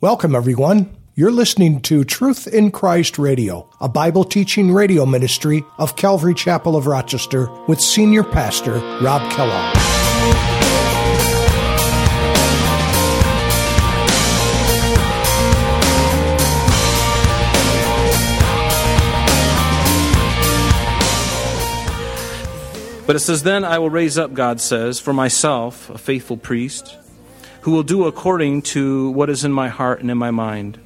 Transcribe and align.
Welcome, 0.00 0.36
everyone. 0.36 0.96
You're 1.16 1.32
listening 1.32 1.80
to 1.80 2.04
Truth 2.04 2.46
in 2.46 2.70
Christ 2.70 3.18
Radio, 3.18 3.68
a 3.80 3.88
Bible 3.88 4.22
teaching 4.22 4.72
radio 4.72 5.04
ministry 5.04 5.64
of 5.76 5.96
Calvary 5.96 6.34
Chapel 6.34 6.76
of 6.76 6.86
Rochester 6.86 7.50
with 7.66 7.80
Senior 7.80 8.22
Pastor 8.22 8.74
Rob 9.02 9.28
Kellogg. 9.32 9.74
But 23.04 23.16
it 23.16 23.20
says, 23.20 23.42
Then 23.42 23.64
I 23.64 23.80
will 23.80 23.90
raise 23.90 24.16
up, 24.16 24.32
God 24.32 24.60
says, 24.60 25.00
for 25.00 25.12
myself 25.12 25.90
a 25.90 25.98
faithful 25.98 26.36
priest 26.36 26.96
who 27.62 27.72
will 27.72 27.82
do 27.82 28.06
according 28.06 28.62
to 28.62 29.10
what 29.10 29.30
is 29.30 29.44
in 29.44 29.52
my 29.52 29.68
heart 29.68 30.00
and 30.00 30.10
in 30.10 30.18
my 30.18 30.30
mind. 30.30 30.78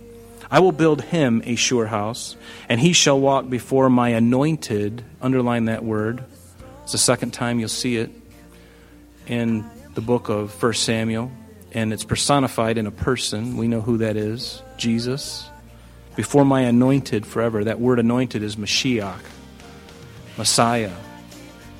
I 0.50 0.60
will 0.60 0.72
build 0.72 1.02
him 1.02 1.42
a 1.46 1.54
sure 1.54 1.86
house, 1.86 2.36
and 2.68 2.78
he 2.80 2.92
shall 2.92 3.18
walk 3.18 3.48
before 3.48 3.88
my 3.88 4.10
anointed. 4.10 5.02
Underline 5.20 5.64
that 5.66 5.84
word. 5.84 6.22
It's 6.82 6.92
the 6.92 6.98
second 6.98 7.32
time 7.32 7.58
you'll 7.58 7.68
see 7.68 7.96
it 7.96 8.10
in 9.26 9.64
the 9.94 10.00
book 10.00 10.28
of 10.28 10.62
1 10.62 10.74
Samuel, 10.74 11.32
and 11.72 11.92
it's 11.92 12.04
personified 12.04 12.76
in 12.76 12.86
a 12.86 12.90
person. 12.90 13.56
We 13.56 13.68
know 13.68 13.80
who 13.80 13.98
that 13.98 14.16
is 14.16 14.62
Jesus. 14.76 15.48
Before 16.16 16.44
my 16.44 16.62
anointed 16.62 17.24
forever. 17.24 17.64
That 17.64 17.80
word 17.80 17.98
anointed 17.98 18.42
is 18.42 18.56
Mashiach, 18.56 19.20
Messiah, 20.36 20.92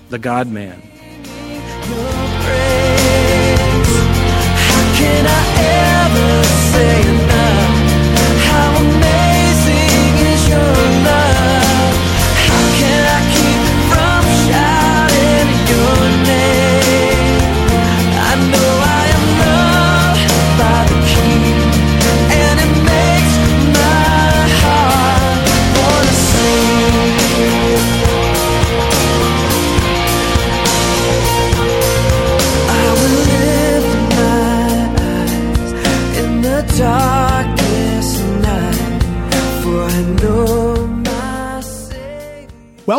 the 0.09 0.19
God 0.19 0.48
man. 0.48 2.21
Can 5.02 5.24
I 5.27 5.42
ever 6.05 6.33
say 6.73 6.95
enough? 7.15 7.77
How 8.47 9.02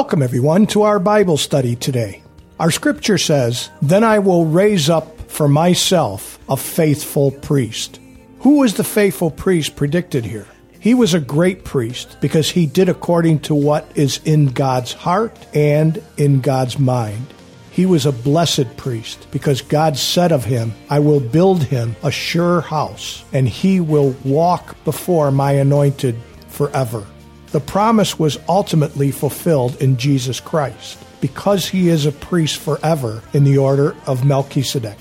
Welcome, 0.03 0.21
everyone, 0.21 0.67
to 0.67 0.81
our 0.81 0.99
Bible 0.99 1.37
study 1.37 1.77
today. 1.77 2.23
Our 2.59 2.71
scripture 2.71 3.17
says, 3.17 3.69
Then 3.81 4.03
I 4.03 4.19
will 4.19 4.45
raise 4.45 4.89
up 4.89 5.31
for 5.31 5.47
myself 5.47 6.37
a 6.49 6.57
faithful 6.57 7.31
priest. 7.31 8.01
Who 8.39 8.57
was 8.57 8.73
the 8.73 8.83
faithful 8.83 9.31
priest 9.31 9.77
predicted 9.77 10.25
here? 10.25 10.45
He 10.77 10.93
was 10.93 11.13
a 11.13 11.21
great 11.21 11.63
priest 11.63 12.17
because 12.19 12.49
he 12.49 12.65
did 12.65 12.89
according 12.89 13.39
to 13.47 13.55
what 13.55 13.89
is 13.95 14.19
in 14.25 14.47
God's 14.47 14.91
heart 14.91 15.37
and 15.55 16.03
in 16.17 16.41
God's 16.41 16.77
mind. 16.77 17.25
He 17.71 17.85
was 17.85 18.05
a 18.05 18.11
blessed 18.11 18.75
priest 18.75 19.27
because 19.31 19.61
God 19.61 19.95
said 19.95 20.33
of 20.33 20.43
him, 20.43 20.73
I 20.89 20.99
will 20.99 21.21
build 21.21 21.63
him 21.63 21.95
a 22.03 22.11
sure 22.11 22.59
house, 22.59 23.23
and 23.31 23.47
he 23.47 23.79
will 23.79 24.13
walk 24.25 24.83
before 24.83 25.31
my 25.31 25.53
anointed 25.53 26.17
forever. 26.49 27.05
The 27.53 27.59
promise 27.59 28.17
was 28.17 28.39
ultimately 28.49 29.11
fulfilled 29.11 29.79
in 29.79 29.97
Jesus 29.97 30.39
Christ 30.39 30.97
because 31.21 31.69
he 31.69 31.87
is 31.87 32.07
a 32.07 32.11
priest 32.11 32.59
forever 32.59 33.21
in 33.31 33.43
the 33.43 33.59
order 33.59 33.95
of 34.07 34.25
Melchizedek. 34.25 34.97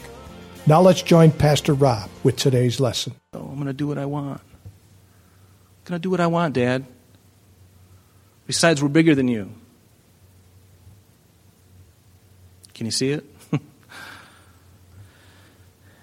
Now 0.66 0.82
let's 0.82 1.00
join 1.00 1.30
Pastor 1.30 1.72
Rob 1.72 2.10
with 2.22 2.36
today's 2.36 2.78
lesson. 2.78 3.14
Oh, 3.32 3.40
I'm 3.40 3.54
going 3.54 3.68
to 3.68 3.72
do 3.72 3.86
what 3.86 3.96
I 3.96 4.04
want. 4.04 4.42
I'm 4.42 5.84
going 5.86 5.98
to 5.98 6.02
do 6.02 6.10
what 6.10 6.20
I 6.20 6.26
want, 6.26 6.52
Dad. 6.52 6.84
Besides, 8.46 8.82
we're 8.82 8.90
bigger 8.90 9.14
than 9.14 9.28
you. 9.28 9.50
Can 12.74 12.84
you 12.84 12.92
see 12.92 13.12
it? 13.12 13.24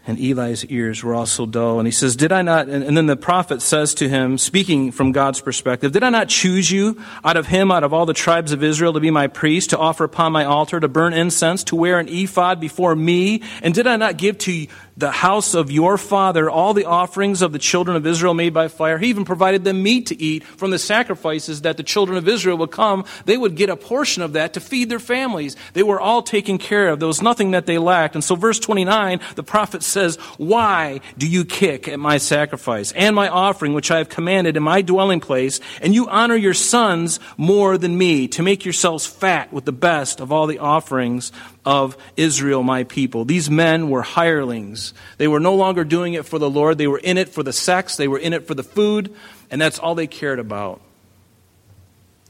And 0.09 0.17
Eli's 0.17 0.65
ears 0.65 1.03
were 1.03 1.13
also 1.13 1.45
dull. 1.45 1.77
And 1.79 1.87
he 1.87 1.91
says, 1.91 2.15
Did 2.15 2.31
I 2.31 2.41
not? 2.41 2.67
And, 2.67 2.83
and 2.83 2.97
then 2.97 3.05
the 3.05 3.15
prophet 3.15 3.61
says 3.61 3.93
to 3.95 4.09
him, 4.09 4.39
speaking 4.39 4.91
from 4.91 5.11
God's 5.11 5.39
perspective, 5.39 5.91
Did 5.91 6.01
I 6.01 6.09
not 6.09 6.29
choose 6.29 6.71
you 6.71 6.99
out 7.23 7.37
of 7.37 7.45
him, 7.45 7.71
out 7.71 7.83
of 7.83 7.93
all 7.93 8.07
the 8.07 8.15
tribes 8.15 8.51
of 8.51 8.63
Israel, 8.63 8.93
to 8.93 8.99
be 8.99 9.11
my 9.11 9.27
priest, 9.27 9.69
to 9.69 9.77
offer 9.77 10.03
upon 10.03 10.31
my 10.31 10.45
altar, 10.45 10.79
to 10.79 10.87
burn 10.87 11.13
incense, 11.13 11.63
to 11.65 11.75
wear 11.75 11.99
an 11.99 12.09
ephod 12.09 12.59
before 12.59 12.95
me? 12.95 13.43
And 13.61 13.71
did 13.71 13.85
I 13.85 13.97
not 13.97 14.17
give 14.17 14.39
to 14.39 14.65
the 14.99 15.11
house 15.11 15.53
of 15.53 15.71
your 15.71 15.97
father 15.97 16.49
all 16.49 16.73
the 16.73 16.85
offerings 16.85 17.41
of 17.41 17.53
the 17.53 17.59
children 17.59 17.95
of 17.95 18.05
Israel 18.05 18.33
made 18.33 18.53
by 18.53 18.67
fire? 18.67 18.97
He 18.97 19.07
even 19.07 19.25
provided 19.25 19.63
them 19.63 19.81
meat 19.81 20.07
to 20.07 20.21
eat 20.21 20.43
from 20.43 20.71
the 20.71 20.79
sacrifices 20.79 21.61
that 21.61 21.77
the 21.77 21.83
children 21.83 22.17
of 22.17 22.27
Israel 22.27 22.57
would 22.57 22.71
come. 22.71 23.05
They 23.25 23.37
would 23.37 23.55
get 23.55 23.69
a 23.69 23.77
portion 23.77 24.21
of 24.21 24.33
that 24.33 24.53
to 24.53 24.59
feed 24.59 24.89
their 24.89 24.99
families. 24.99 25.55
They 25.73 25.83
were 25.83 25.99
all 25.99 26.21
taken 26.21 26.57
care 26.57 26.89
of. 26.89 26.99
There 26.99 27.07
was 27.07 27.21
nothing 27.21 27.51
that 27.51 27.65
they 27.65 27.77
lacked. 27.77 28.15
And 28.15 28.23
so, 28.23 28.35
verse 28.35 28.59
29, 28.59 29.21
the 29.35 29.43
prophet 29.43 29.83
says, 29.83 30.17
Why 30.37 30.99
do 31.17 31.27
you 31.27 31.45
kick 31.45 31.87
at 31.87 31.99
my 31.99 32.17
sacrifice 32.17 32.91
and 32.91 33.15
my 33.15 33.29
offering, 33.29 33.73
which 33.73 33.91
I 33.91 33.99
have 33.99 34.09
commanded 34.09 34.57
in 34.57 34.63
my 34.63 34.81
dwelling 34.81 35.21
place, 35.21 35.59
and 35.81 35.95
you 35.95 36.07
honor 36.07 36.35
your 36.35 36.53
sons 36.53 37.19
more 37.37 37.77
than 37.77 37.97
me, 37.97 38.27
to 38.29 38.43
make 38.43 38.65
yourselves 38.65 39.05
fat 39.05 39.53
with 39.53 39.65
the 39.65 39.71
best 39.71 40.19
of 40.19 40.31
all 40.31 40.47
the 40.47 40.59
offerings 40.59 41.31
of 41.69 41.95
Israel, 42.17 42.63
my 42.63 42.83
people. 42.83 43.25
These 43.25 43.47
men 43.47 43.91
were 43.91 44.01
hirelings. 44.01 44.91
They 45.19 45.27
were 45.27 45.39
no 45.39 45.53
longer 45.53 45.83
doing 45.83 46.15
it 46.15 46.25
for 46.25 46.39
the 46.39 46.49
Lord. 46.49 46.79
They 46.79 46.87
were 46.87 46.97
in 46.97 47.19
it 47.19 47.29
for 47.29 47.43
the 47.43 47.53
sex, 47.53 47.95
they 47.95 48.07
were 48.07 48.17
in 48.17 48.33
it 48.33 48.47
for 48.47 48.55
the 48.55 48.63
food, 48.63 49.13
and 49.51 49.61
that's 49.61 49.77
all 49.77 49.93
they 49.93 50.07
cared 50.07 50.39
about. 50.39 50.81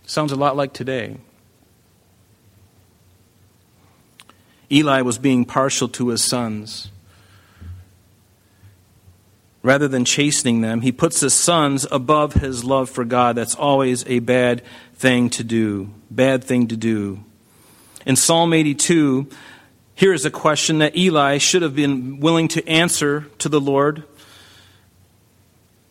Sounds 0.06 0.34
a 0.34 0.36
lot 0.36 0.58
like 0.58 0.74
today. 0.74 1.20
Eli 4.70 5.04
was 5.04 5.18
being 5.18 5.46
partial 5.46 5.88
to 5.88 6.10
his 6.10 6.22
sons. 6.22 6.92
Rather 9.64 9.88
than 9.88 10.04
chastening 10.04 10.60
them, 10.60 10.82
he 10.82 10.92
puts 10.92 11.22
his 11.22 11.34
sons 11.34 11.88
above 11.90 12.34
his 12.34 12.66
love 12.66 12.90
for 12.90 13.06
God. 13.06 13.38
That's 13.38 13.56
always 13.56 14.06
a 14.06 14.20
bad 14.20 14.64
thing 14.96 15.30
to 15.30 15.46
do. 15.46 15.92
Bad 16.12 16.44
thing 16.44 16.68
to 16.68 16.76
do. 16.76 17.24
In 18.10 18.16
Psalm 18.16 18.54
82, 18.54 19.28
here 19.94 20.14
is 20.14 20.26
a 20.26 20.32
question 20.32 20.80
that 20.80 20.98
Eli 20.98 21.38
should 21.38 21.62
have 21.62 21.76
been 21.76 22.20
willing 22.20 22.48
to 22.48 22.68
answer 22.68 23.28
to 23.38 23.48
the 23.48 23.62
Lord. 23.62 24.02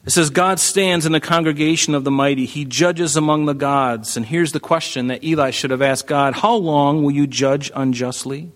It 0.04 0.10
says, 0.10 0.28
God 0.28 0.58
stands 0.58 1.06
in 1.06 1.12
the 1.12 1.20
congregation 1.20 1.94
of 1.94 2.02
the 2.02 2.10
mighty. 2.10 2.44
He 2.44 2.64
judges 2.64 3.16
among 3.16 3.46
the 3.46 3.52
gods. 3.52 4.16
And 4.16 4.26
here's 4.26 4.50
the 4.50 4.58
question 4.58 5.06
that 5.06 5.22
Eli 5.22 5.52
should 5.52 5.70
have 5.70 5.80
asked 5.80 6.08
God 6.08 6.34
How 6.34 6.56
long 6.56 7.04
will 7.04 7.12
you 7.12 7.28
judge 7.28 7.70
unjustly 7.72 8.50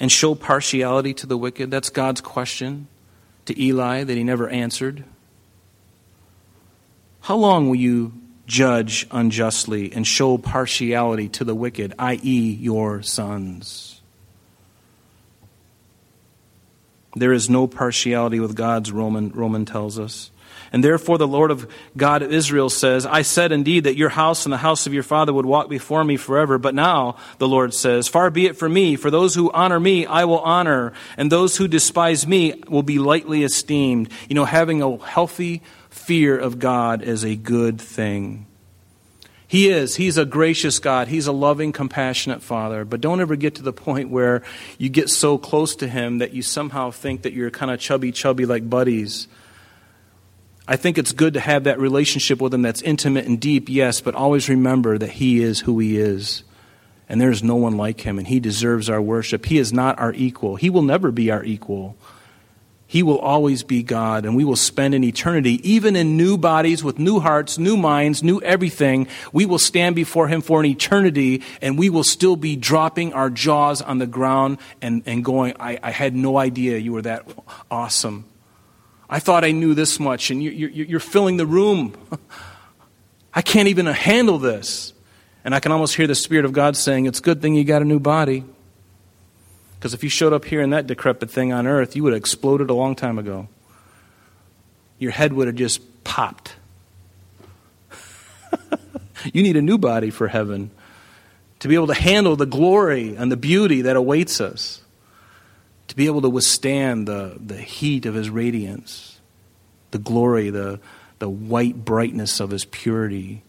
and 0.00 0.10
show 0.10 0.34
partiality 0.34 1.12
to 1.12 1.26
the 1.26 1.36
wicked? 1.36 1.70
That's 1.70 1.90
God's 1.90 2.22
question 2.22 2.88
to 3.44 3.62
Eli 3.62 4.04
that 4.04 4.16
he 4.16 4.24
never 4.24 4.48
answered. 4.48 5.04
How 7.20 7.36
long 7.36 7.68
will 7.68 7.76
you 7.76 8.23
judge 8.46 9.06
unjustly 9.10 9.92
and 9.92 10.06
show 10.06 10.38
partiality 10.38 11.28
to 11.30 11.44
the 11.44 11.54
wicked, 11.54 11.94
i.e., 11.98 12.58
your 12.60 13.02
sons? 13.02 14.02
There 17.16 17.32
is 17.32 17.48
no 17.48 17.66
partiality 17.66 18.40
with 18.40 18.56
God's, 18.56 18.90
Roman, 18.90 19.30
Roman 19.30 19.64
tells 19.64 19.98
us. 19.98 20.30
And 20.72 20.82
therefore, 20.82 21.18
the 21.18 21.28
Lord 21.28 21.52
of 21.52 21.70
God 21.96 22.22
of 22.22 22.32
Israel 22.32 22.68
says, 22.68 23.06
I 23.06 23.22
said 23.22 23.52
indeed 23.52 23.84
that 23.84 23.96
your 23.96 24.08
house 24.08 24.44
and 24.44 24.52
the 24.52 24.58
house 24.58 24.88
of 24.88 24.94
your 24.94 25.04
father 25.04 25.32
would 25.32 25.46
walk 25.46 25.68
before 25.68 26.02
me 26.02 26.16
forever. 26.16 26.58
But 26.58 26.74
now, 26.74 27.16
the 27.38 27.46
Lord 27.46 27.72
says, 27.72 28.08
Far 28.08 28.28
be 28.30 28.46
it 28.46 28.56
from 28.56 28.72
me, 28.72 28.96
for 28.96 29.08
those 29.08 29.36
who 29.36 29.52
honor 29.52 29.78
me, 29.78 30.04
I 30.04 30.24
will 30.24 30.40
honor, 30.40 30.92
and 31.16 31.30
those 31.30 31.56
who 31.56 31.68
despise 31.68 32.26
me 32.26 32.60
will 32.68 32.82
be 32.82 32.98
lightly 32.98 33.44
esteemed. 33.44 34.10
You 34.28 34.34
know, 34.34 34.44
having 34.44 34.82
a 34.82 34.96
healthy 34.98 35.62
fear 35.94 36.36
of 36.36 36.58
God 36.58 37.02
is 37.02 37.24
a 37.24 37.36
good 37.36 37.80
thing. 37.80 38.46
He 39.46 39.68
is. 39.68 39.94
He's 39.94 40.18
a 40.18 40.24
gracious 40.24 40.80
God. 40.80 41.06
He's 41.06 41.28
a 41.28 41.32
loving, 41.32 41.70
compassionate 41.70 42.42
Father. 42.42 42.84
But 42.84 43.00
don't 43.00 43.20
ever 43.20 43.36
get 43.36 43.54
to 43.56 43.62
the 43.62 43.72
point 43.72 44.10
where 44.10 44.42
you 44.76 44.88
get 44.88 45.08
so 45.08 45.38
close 45.38 45.76
to 45.76 45.88
Him 45.88 46.18
that 46.18 46.32
you 46.32 46.42
somehow 46.42 46.90
think 46.90 47.22
that 47.22 47.32
you're 47.32 47.50
kind 47.50 47.70
of 47.70 47.78
chubby, 47.78 48.10
chubby 48.10 48.44
like 48.44 48.68
buddies. 48.68 49.28
I 50.66 50.76
think 50.76 50.98
it's 50.98 51.12
good 51.12 51.34
to 51.34 51.40
have 51.40 51.64
that 51.64 51.78
relationship 51.78 52.40
with 52.40 52.52
Him 52.52 52.62
that's 52.62 52.82
intimate 52.82 53.26
and 53.26 53.40
deep, 53.40 53.68
yes, 53.68 54.00
but 54.00 54.16
always 54.16 54.48
remember 54.48 54.98
that 54.98 55.10
He 55.10 55.42
is 55.42 55.60
who 55.60 55.78
He 55.78 55.98
is. 55.98 56.42
And 57.08 57.20
there 57.20 57.30
is 57.30 57.42
no 57.44 57.54
one 57.54 57.76
like 57.76 58.00
Him, 58.00 58.18
and 58.18 58.26
He 58.26 58.40
deserves 58.40 58.90
our 58.90 59.00
worship. 59.00 59.46
He 59.46 59.58
is 59.58 59.72
not 59.72 59.98
our 60.00 60.12
equal. 60.12 60.56
He 60.56 60.70
will 60.70 60.82
never 60.82 61.12
be 61.12 61.30
our 61.30 61.44
equal. 61.44 61.96
He 62.86 63.02
will 63.02 63.18
always 63.18 63.62
be 63.62 63.82
God, 63.82 64.24
and 64.24 64.36
we 64.36 64.44
will 64.44 64.56
spend 64.56 64.94
an 64.94 65.02
eternity, 65.02 65.60
even 65.68 65.96
in 65.96 66.16
new 66.16 66.36
bodies 66.36 66.84
with 66.84 66.98
new 66.98 67.18
hearts, 67.18 67.58
new 67.58 67.76
minds, 67.76 68.22
new 68.22 68.40
everything. 68.42 69.08
We 69.32 69.46
will 69.46 69.58
stand 69.58 69.96
before 69.96 70.28
Him 70.28 70.42
for 70.42 70.60
an 70.60 70.66
eternity, 70.66 71.42
and 71.62 71.78
we 71.78 71.88
will 71.88 72.04
still 72.04 72.36
be 72.36 72.56
dropping 72.56 73.14
our 73.14 73.30
jaws 73.30 73.80
on 73.80 73.98
the 73.98 74.06
ground 74.06 74.58
and, 74.82 75.02
and 75.06 75.24
going, 75.24 75.54
I, 75.58 75.78
I 75.82 75.90
had 75.90 76.14
no 76.14 76.36
idea 76.36 76.76
you 76.78 76.92
were 76.92 77.02
that 77.02 77.26
awesome. 77.70 78.26
I 79.08 79.18
thought 79.18 79.44
I 79.44 79.52
knew 79.52 79.74
this 79.74 79.98
much, 79.98 80.30
and 80.30 80.42
you, 80.42 80.50
you, 80.50 80.68
you're 80.68 81.00
filling 81.00 81.38
the 81.38 81.46
room. 81.46 81.94
I 83.34 83.42
can't 83.42 83.68
even 83.68 83.86
handle 83.86 84.38
this. 84.38 84.92
And 85.44 85.54
I 85.54 85.60
can 85.60 85.72
almost 85.72 85.94
hear 85.94 86.06
the 86.06 86.14
Spirit 86.14 86.44
of 86.44 86.52
God 86.52 86.76
saying, 86.76 87.06
It's 87.06 87.18
a 87.18 87.22
good 87.22 87.42
thing 87.42 87.54
you 87.54 87.64
got 87.64 87.82
a 87.82 87.84
new 87.84 88.00
body. 88.00 88.44
Because 89.84 89.92
if 89.92 90.02
you 90.02 90.08
showed 90.08 90.32
up 90.32 90.46
here 90.46 90.62
in 90.62 90.70
that 90.70 90.86
decrepit 90.86 91.30
thing 91.30 91.52
on 91.52 91.66
earth, 91.66 91.94
you 91.94 92.02
would 92.04 92.14
have 92.14 92.18
exploded 92.18 92.70
a 92.70 92.72
long 92.72 92.94
time 92.94 93.18
ago. 93.18 93.48
Your 94.98 95.10
head 95.10 95.34
would 95.34 95.46
have 95.46 95.56
just 95.56 96.02
popped. 96.04 96.56
you 99.34 99.42
need 99.42 99.58
a 99.58 99.60
new 99.60 99.76
body 99.76 100.08
for 100.08 100.26
heaven 100.26 100.70
to 101.58 101.68
be 101.68 101.74
able 101.74 101.88
to 101.88 101.94
handle 101.94 102.34
the 102.34 102.46
glory 102.46 103.14
and 103.14 103.30
the 103.30 103.36
beauty 103.36 103.82
that 103.82 103.94
awaits 103.94 104.40
us, 104.40 104.80
to 105.88 105.96
be 105.96 106.06
able 106.06 106.22
to 106.22 106.30
withstand 106.30 107.06
the, 107.06 107.36
the 107.38 107.58
heat 107.58 108.06
of 108.06 108.14
His 108.14 108.30
radiance, 108.30 109.20
the 109.90 109.98
glory, 109.98 110.48
the, 110.48 110.80
the 111.18 111.28
white 111.28 111.84
brightness 111.84 112.40
of 112.40 112.48
His 112.48 112.64
purity, 112.64 113.42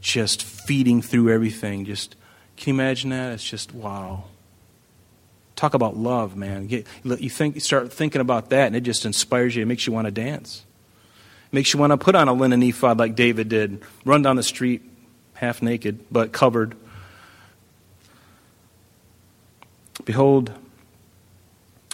just 0.00 0.42
feeding 0.42 1.00
through 1.00 1.32
everything. 1.32 1.84
Just 1.84 2.16
can 2.56 2.74
you 2.74 2.80
imagine 2.80 3.10
that? 3.10 3.34
It's 3.34 3.48
just 3.48 3.72
wow. 3.72 4.24
Talk 5.56 5.74
about 5.74 5.96
love, 5.96 6.36
man. 6.36 6.68
You 6.68 7.30
think 7.30 7.54
you 7.54 7.60
start 7.60 7.92
thinking 7.92 8.20
about 8.20 8.50
that, 8.50 8.66
and 8.66 8.76
it 8.76 8.82
just 8.82 9.06
inspires 9.06 9.56
you. 9.56 9.62
It 9.62 9.66
makes 9.66 9.86
you 9.86 9.92
want 9.92 10.04
to 10.04 10.10
dance. 10.10 10.64
It 11.50 11.54
makes 11.54 11.72
you 11.72 11.80
want 11.80 11.92
to 11.92 11.96
put 11.96 12.14
on 12.14 12.28
a 12.28 12.34
linen 12.34 12.62
ephod 12.62 12.98
like 12.98 13.16
David 13.16 13.48
did, 13.48 13.82
run 14.04 14.20
down 14.20 14.36
the 14.36 14.42
street 14.42 14.82
half 15.34 15.62
naked 15.62 16.04
but 16.10 16.32
covered. 16.32 16.76
Behold, 20.04 20.52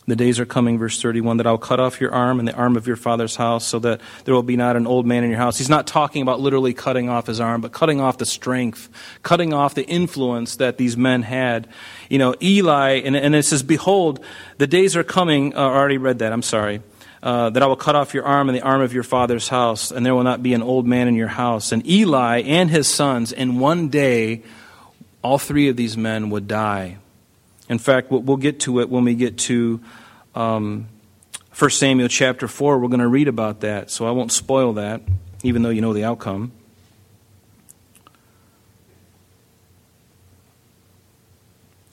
the 0.06 0.16
days 0.16 0.40
are 0.40 0.46
coming, 0.46 0.78
verse 0.78 1.00
31, 1.00 1.36
that 1.36 1.46
I'll 1.46 1.58
cut 1.58 1.78
off 1.78 2.00
your 2.00 2.12
arm 2.12 2.40
and 2.40 2.48
the 2.48 2.54
arm 2.54 2.76
of 2.76 2.88
your 2.88 2.96
father's 2.96 3.36
house, 3.36 3.64
so 3.64 3.78
that 3.80 4.00
there 4.24 4.34
will 4.34 4.42
be 4.42 4.56
not 4.56 4.74
an 4.74 4.86
old 4.86 5.06
man 5.06 5.22
in 5.22 5.30
your 5.30 5.38
house. 5.38 5.58
He's 5.58 5.68
not 5.68 5.86
talking 5.86 6.22
about 6.22 6.40
literally 6.40 6.74
cutting 6.74 7.08
off 7.08 7.28
his 7.28 7.38
arm, 7.38 7.60
but 7.60 7.70
cutting 7.70 8.00
off 8.00 8.18
the 8.18 8.26
strength, 8.26 8.88
cutting 9.22 9.52
off 9.52 9.76
the 9.76 9.86
influence 9.86 10.56
that 10.56 10.76
these 10.76 10.96
men 10.96 11.22
had. 11.22 11.68
You 12.08 12.18
know, 12.18 12.34
Eli, 12.42 13.00
and, 13.04 13.14
and 13.14 13.34
it 13.36 13.44
says, 13.44 13.62
Behold, 13.62 14.24
the 14.58 14.66
days 14.66 14.96
are 14.96 15.04
coming. 15.04 15.54
Uh, 15.54 15.60
I 15.60 15.76
already 15.76 15.98
read 15.98 16.18
that, 16.18 16.32
I'm 16.32 16.42
sorry. 16.42 16.82
Uh, 17.22 17.50
that 17.50 17.62
I 17.62 17.66
will 17.66 17.76
cut 17.76 17.94
off 17.94 18.14
your 18.14 18.24
arm 18.24 18.48
and 18.48 18.58
the 18.58 18.62
arm 18.62 18.80
of 18.80 18.92
your 18.92 19.04
father's 19.04 19.46
house, 19.46 19.92
and 19.92 20.04
there 20.04 20.16
will 20.16 20.24
not 20.24 20.42
be 20.42 20.54
an 20.54 20.62
old 20.62 20.84
man 20.84 21.06
in 21.06 21.14
your 21.14 21.28
house. 21.28 21.70
And 21.70 21.86
Eli 21.86 22.40
and 22.40 22.68
his 22.68 22.88
sons, 22.88 23.30
in 23.30 23.60
one 23.60 23.88
day, 23.88 24.42
all 25.22 25.38
three 25.38 25.68
of 25.68 25.76
these 25.76 25.96
men 25.96 26.30
would 26.30 26.48
die. 26.48 26.98
In 27.72 27.78
fact, 27.78 28.10
we'll 28.10 28.36
get 28.36 28.60
to 28.60 28.80
it 28.80 28.90
when 28.90 29.04
we 29.04 29.14
get 29.14 29.38
to 29.38 29.80
um, 30.34 30.88
1 31.58 31.70
Samuel 31.70 32.08
chapter 32.08 32.46
4. 32.46 32.78
We're 32.78 32.88
going 32.88 33.00
to 33.00 33.08
read 33.08 33.28
about 33.28 33.60
that, 33.60 33.90
so 33.90 34.06
I 34.06 34.10
won't 34.10 34.30
spoil 34.30 34.74
that, 34.74 35.00
even 35.42 35.62
though 35.62 35.70
you 35.70 35.80
know 35.80 35.94
the 35.94 36.04
outcome. 36.04 36.52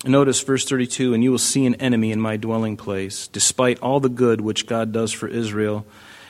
Notice 0.04 0.42
verse 0.42 0.66
32 0.66 1.14
And 1.14 1.24
you 1.24 1.32
will 1.32 1.38
see 1.38 1.66
an 1.66 1.76
enemy 1.76 2.12
in 2.12 2.20
my 2.20 2.36
dwelling 2.36 2.76
place, 2.76 3.30
despite 3.30 3.80
all 3.80 4.02
the 4.02 4.10
good 4.10 4.42
which 4.42 4.68
God 4.68 4.92
does 4.92 5.14
for 5.14 5.30
Israel 5.30 5.86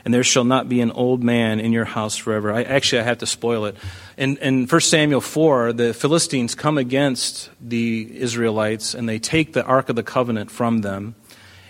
and 0.05 0.13
there 0.13 0.23
shall 0.23 0.43
not 0.43 0.69
be 0.69 0.81
an 0.81 0.91
old 0.91 1.23
man 1.23 1.59
in 1.59 1.71
your 1.71 1.85
house 1.85 2.15
forever. 2.15 2.51
I, 2.51 2.63
actually, 2.63 3.01
I 3.01 3.03
have 3.03 3.19
to 3.19 3.25
spoil 3.25 3.65
it. 3.65 3.75
In, 4.17 4.37
in 4.37 4.67
1 4.67 4.81
Samuel 4.81 5.21
4, 5.21 5.73
the 5.73 5.93
Philistines 5.93 6.55
come 6.55 6.77
against 6.77 7.49
the 7.61 8.09
Israelites 8.19 8.93
and 8.93 9.07
they 9.07 9.19
take 9.19 9.53
the 9.53 9.63
Ark 9.65 9.89
of 9.89 9.95
the 9.95 10.03
Covenant 10.03 10.51
from 10.51 10.79
them 10.79 11.15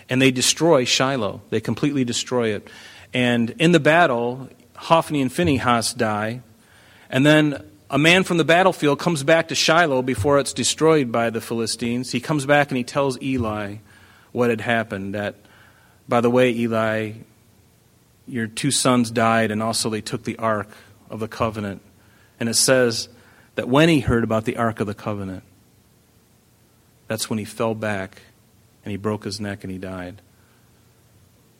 and 0.08 0.20
they 0.20 0.30
destroy 0.30 0.84
Shiloh. 0.84 1.40
They 1.50 1.60
completely 1.60 2.04
destroy 2.04 2.54
it. 2.54 2.68
And 3.14 3.50
in 3.58 3.72
the 3.72 3.80
battle, 3.80 4.48
Hophni 4.76 5.22
and 5.22 5.32
Phinehas 5.32 5.94
die. 5.94 6.42
And 7.08 7.26
then 7.26 7.64
a 7.90 7.98
man 7.98 8.24
from 8.24 8.36
the 8.36 8.44
battlefield 8.44 8.98
comes 8.98 9.22
back 9.22 9.48
to 9.48 9.54
Shiloh 9.54 10.02
before 10.02 10.38
it's 10.38 10.52
destroyed 10.52 11.10
by 11.10 11.30
the 11.30 11.40
Philistines. 11.40 12.12
He 12.12 12.20
comes 12.20 12.46
back 12.46 12.70
and 12.70 12.78
he 12.78 12.84
tells 12.84 13.20
Eli 13.20 13.76
what 14.32 14.50
had 14.50 14.60
happened. 14.60 15.14
That, 15.14 15.34
by 16.08 16.20
the 16.20 16.30
way, 16.30 16.50
Eli, 16.52 17.12
your 18.26 18.46
two 18.46 18.70
sons 18.70 19.10
died, 19.10 19.50
and 19.50 19.62
also 19.62 19.90
they 19.90 20.00
took 20.00 20.24
the 20.24 20.38
Ark 20.38 20.68
of 21.08 21.20
the 21.20 21.28
Covenant. 21.28 21.82
And 22.38 22.48
it 22.48 22.54
says 22.54 23.08
that 23.54 23.68
when 23.68 23.88
he 23.88 24.00
heard 24.00 24.24
about 24.24 24.44
the 24.44 24.56
Ark 24.56 24.80
of 24.80 24.86
the 24.86 24.94
Covenant, 24.94 25.42
that's 27.08 27.28
when 27.28 27.38
he 27.38 27.44
fell 27.44 27.74
back 27.74 28.22
and 28.84 28.92
he 28.92 28.96
broke 28.96 29.24
his 29.24 29.40
neck 29.40 29.64
and 29.64 29.72
he 29.72 29.78
died. 29.78 30.22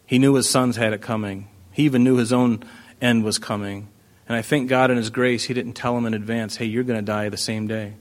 He 0.06 0.18
knew 0.18 0.34
his 0.34 0.48
sons 0.48 0.76
had 0.76 0.92
it 0.92 1.02
coming. 1.02 1.48
He 1.72 1.84
even 1.84 2.04
knew 2.04 2.16
his 2.16 2.32
own 2.32 2.64
end 3.00 3.24
was 3.24 3.38
coming. 3.38 3.88
And 4.28 4.36
I 4.36 4.42
thank 4.42 4.68
God 4.68 4.92
in 4.92 4.96
His 4.96 5.10
grace, 5.10 5.44
He 5.44 5.54
didn't 5.54 5.72
tell 5.72 5.98
him 5.98 6.06
in 6.06 6.14
advance, 6.14 6.56
hey, 6.56 6.66
you're 6.66 6.84
going 6.84 6.98
to 7.00 7.04
die 7.04 7.28
the 7.28 7.36
same 7.36 7.66
day. 7.66 7.94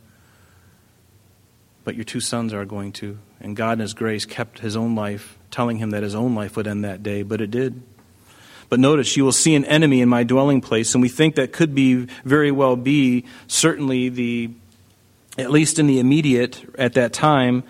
But 1.83 1.95
your 1.95 2.03
two 2.03 2.19
sons 2.19 2.53
are 2.53 2.65
going 2.65 2.91
to. 2.93 3.17
And 3.39 3.55
God 3.55 3.73
in 3.73 3.79
His 3.79 3.95
grace 3.95 4.25
kept 4.25 4.59
His 4.59 4.75
own 4.75 4.93
life, 4.93 5.39
telling 5.49 5.77
him 5.77 5.89
that 5.89 6.03
his 6.03 6.13
own 6.13 6.35
life 6.35 6.55
would 6.55 6.67
end 6.67 6.83
that 6.83 7.01
day, 7.01 7.23
but 7.23 7.41
it 7.41 7.49
did. 7.49 7.81
But 8.69 8.79
notice, 8.79 9.17
you 9.17 9.25
will 9.25 9.31
see 9.31 9.55
an 9.55 9.65
enemy 9.65 10.01
in 10.01 10.09
my 10.09 10.23
dwelling 10.23 10.61
place. 10.61 10.93
And 10.93 11.01
we 11.01 11.09
think 11.09 11.35
that 11.35 11.51
could 11.51 11.73
be 11.73 12.07
very 12.23 12.51
well 12.51 12.75
be 12.75 13.25
certainly 13.47 14.09
the, 14.09 14.51
at 15.37 15.51
least 15.51 15.79
in 15.79 15.87
the 15.87 15.99
immediate 15.99 16.63
at 16.77 16.93
that 16.93 17.11
time, 17.11 17.63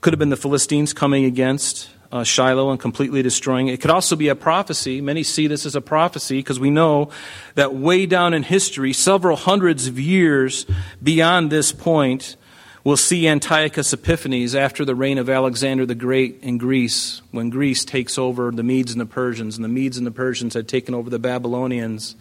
could 0.00 0.14
have 0.14 0.18
been 0.18 0.30
the 0.30 0.36
Philistines 0.36 0.94
coming 0.94 1.26
against 1.26 1.90
uh, 2.12 2.24
Shiloh 2.24 2.70
and 2.70 2.80
completely 2.80 3.22
destroying 3.22 3.68
it. 3.68 3.74
It 3.74 3.80
could 3.80 3.90
also 3.90 4.16
be 4.16 4.28
a 4.28 4.34
prophecy. 4.34 5.00
Many 5.00 5.22
see 5.22 5.46
this 5.46 5.66
as 5.66 5.76
a 5.76 5.80
prophecy 5.80 6.38
because 6.38 6.58
we 6.58 6.70
know 6.70 7.10
that 7.54 7.74
way 7.74 8.06
down 8.06 8.34
in 8.34 8.42
history, 8.42 8.92
several 8.92 9.36
hundreds 9.36 9.86
of 9.86 9.98
years 10.00 10.66
beyond 11.02 11.50
this 11.50 11.70
point, 11.70 12.36
We'll 12.82 12.96
see 12.96 13.28
Antiochus 13.28 13.92
Epiphanes 13.92 14.54
after 14.54 14.86
the 14.86 14.94
reign 14.94 15.18
of 15.18 15.28
Alexander 15.28 15.84
the 15.84 15.94
Great 15.94 16.38
in 16.40 16.56
Greece, 16.56 17.20
when 17.30 17.50
Greece 17.50 17.84
takes 17.84 18.16
over 18.16 18.50
the 18.50 18.62
Medes 18.62 18.92
and 18.92 19.00
the 19.00 19.06
Persians, 19.06 19.56
and 19.56 19.64
the 19.64 19.68
Medes 19.68 19.98
and 19.98 20.06
the 20.06 20.10
Persians 20.10 20.54
had 20.54 20.66
taken 20.66 20.94
over 20.94 21.10
the 21.10 21.18
Babylonians. 21.18 22.16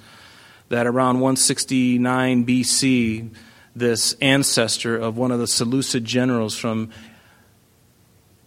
That 0.67 0.85
around 0.85 1.21
169 1.21 2.45
BC, 2.45 3.29
this 3.73 4.13
ancestor 4.21 4.97
of 4.97 5.15
one 5.15 5.31
of 5.31 5.39
the 5.39 5.47
Seleucid 5.47 6.03
generals 6.03 6.57
from 6.57 6.89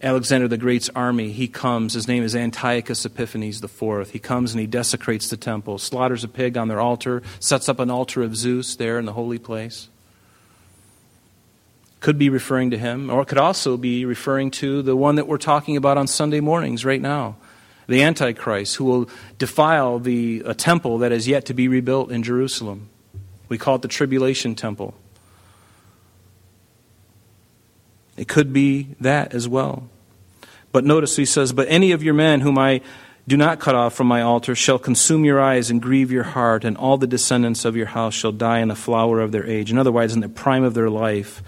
Alexander 0.03 0.47
the 0.47 0.57
Great's 0.57 0.89
army, 0.89 1.31
he 1.31 1.47
comes. 1.47 1.93
His 1.93 2.07
name 2.07 2.21
is 2.21 2.35
Antiochus 2.35 3.05
Epiphanes 3.05 3.63
IV. 3.63 4.11
He 4.11 4.19
comes 4.19 4.51
and 4.51 4.61
he 4.61 4.67
desecrates 4.67 5.31
the 5.31 5.37
temple, 5.37 5.79
slaughters 5.79 6.23
a 6.23 6.27
pig 6.27 6.57
on 6.57 6.67
their 6.67 6.79
altar, 6.79 7.23
sets 7.39 7.67
up 7.67 7.79
an 7.79 7.89
altar 7.89 8.21
of 8.21 8.35
Zeus 8.35 8.75
there 8.75 8.99
in 8.99 9.05
the 9.05 9.13
holy 9.13 9.39
place 9.39 9.89
could 12.03 12.19
be 12.19 12.29
referring 12.29 12.69
to 12.69 12.77
him, 12.77 13.09
or 13.09 13.21
it 13.21 13.27
could 13.27 13.37
also 13.39 13.77
be 13.77 14.05
referring 14.05 14.51
to 14.51 14.81
the 14.81 14.95
one 14.95 15.15
that 15.15 15.25
we're 15.25 15.37
talking 15.37 15.77
about 15.77 15.97
on 15.97 16.05
Sunday 16.05 16.41
mornings 16.41 16.85
right 16.85 17.01
now 17.01 17.37
the 17.87 18.01
Antichrist, 18.01 18.75
who 18.75 18.85
will 18.85 19.09
defile 19.37 19.99
the 19.99 20.41
a 20.45 20.53
temple 20.53 20.99
that 20.99 21.11
is 21.11 21.27
yet 21.27 21.45
to 21.45 21.53
be 21.53 21.67
rebuilt 21.67 22.11
in 22.11 22.23
Jerusalem. 22.23 22.89
We 23.49 23.57
call 23.57 23.75
it 23.75 23.81
the 23.81 23.87
Tribulation 23.87 24.55
Temple. 24.55 24.93
It 28.15 28.27
could 28.27 28.53
be 28.53 28.95
that 29.01 29.33
as 29.33 29.47
well. 29.47 29.89
But 30.71 30.85
notice 30.85 31.15
he 31.17 31.25
says, 31.25 31.51
But 31.51 31.67
any 31.69 31.91
of 31.91 32.03
your 32.03 32.13
men 32.13 32.41
whom 32.41 32.57
I 32.57 32.81
do 33.27 33.37
not 33.37 33.59
cut 33.59 33.75
off 33.75 33.93
from 33.93 34.07
my 34.07 34.21
altar 34.21 34.55
shall 34.55 34.79
consume 34.79 35.25
your 35.25 35.41
eyes 35.41 35.69
and 35.69 35.81
grieve 35.81 36.11
your 36.11 36.23
heart, 36.23 36.63
and 36.63 36.77
all 36.77 36.97
the 36.97 37.07
descendants 37.07 37.65
of 37.65 37.75
your 37.75 37.87
house 37.87 38.13
shall 38.13 38.31
die 38.31 38.59
in 38.59 38.69
the 38.69 38.75
flower 38.75 39.19
of 39.19 39.31
their 39.31 39.45
age. 39.45 39.71
In 39.71 39.77
other 39.77 39.91
words, 39.91 40.13
in 40.13 40.21
the 40.21 40.29
prime 40.29 40.63
of 40.63 40.73
their 40.73 40.89
life. 40.89 41.43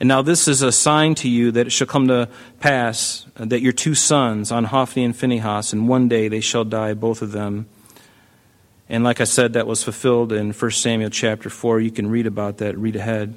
And 0.00 0.08
now 0.08 0.22
this 0.22 0.48
is 0.48 0.62
a 0.62 0.72
sign 0.72 1.14
to 1.16 1.28
you 1.28 1.50
that 1.52 1.66
it 1.66 1.70
shall 1.70 1.86
come 1.86 2.08
to 2.08 2.28
pass 2.60 3.26
that 3.36 3.60
your 3.60 3.72
two 3.72 3.94
sons, 3.94 4.50
on 4.50 4.64
Hophni 4.64 5.04
and 5.04 5.16
Phinehas, 5.16 5.72
in 5.72 5.86
one 5.86 6.08
day 6.08 6.28
they 6.28 6.40
shall 6.40 6.64
die, 6.64 6.94
both 6.94 7.22
of 7.22 7.32
them. 7.32 7.66
And 8.88 9.04
like 9.04 9.20
I 9.20 9.24
said, 9.24 9.54
that 9.54 9.66
was 9.66 9.82
fulfilled 9.82 10.32
in 10.32 10.52
1 10.52 10.70
Samuel 10.72 11.10
chapter 11.10 11.48
4. 11.48 11.80
You 11.80 11.90
can 11.90 12.10
read 12.10 12.26
about 12.26 12.58
that, 12.58 12.76
read 12.76 12.96
ahead. 12.96 13.34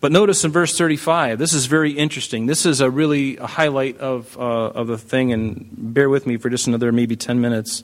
But 0.00 0.12
notice 0.12 0.44
in 0.44 0.52
verse 0.52 0.76
35, 0.78 1.38
this 1.38 1.52
is 1.52 1.66
very 1.66 1.90
interesting. 1.92 2.46
This 2.46 2.64
is 2.64 2.80
a 2.80 2.88
really 2.88 3.36
a 3.38 3.46
highlight 3.46 3.98
of, 3.98 4.36
uh, 4.38 4.40
of 4.40 4.86
the 4.86 4.98
thing, 4.98 5.32
and 5.32 5.68
bear 5.72 6.08
with 6.08 6.26
me 6.26 6.36
for 6.36 6.48
just 6.50 6.68
another 6.68 6.92
maybe 6.92 7.16
10 7.16 7.40
minutes. 7.40 7.82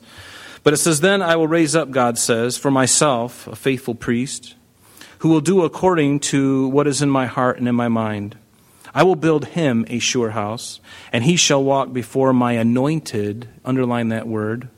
But 0.63 0.73
it 0.73 0.77
says, 0.77 1.01
Then 1.01 1.21
I 1.21 1.35
will 1.35 1.47
raise 1.47 1.75
up, 1.75 1.91
God 1.91 2.17
says, 2.17 2.57
for 2.57 2.71
myself 2.71 3.47
a 3.47 3.55
faithful 3.55 3.95
priest 3.95 4.55
who 5.19 5.29
will 5.29 5.41
do 5.41 5.63
according 5.63 6.19
to 6.19 6.67
what 6.67 6.87
is 6.87 7.01
in 7.01 7.09
my 7.09 7.25
heart 7.25 7.57
and 7.57 7.67
in 7.67 7.75
my 7.75 7.87
mind. 7.87 8.37
I 8.93 9.03
will 9.03 9.15
build 9.15 9.45
him 9.47 9.85
a 9.89 9.99
sure 9.99 10.29
house, 10.29 10.79
and 11.11 11.23
he 11.23 11.35
shall 11.35 11.63
walk 11.63 11.91
before 11.91 12.31
my 12.31 12.53
anointed. 12.53 13.47
Underline 13.65 14.09
that 14.09 14.27
word. 14.27 14.69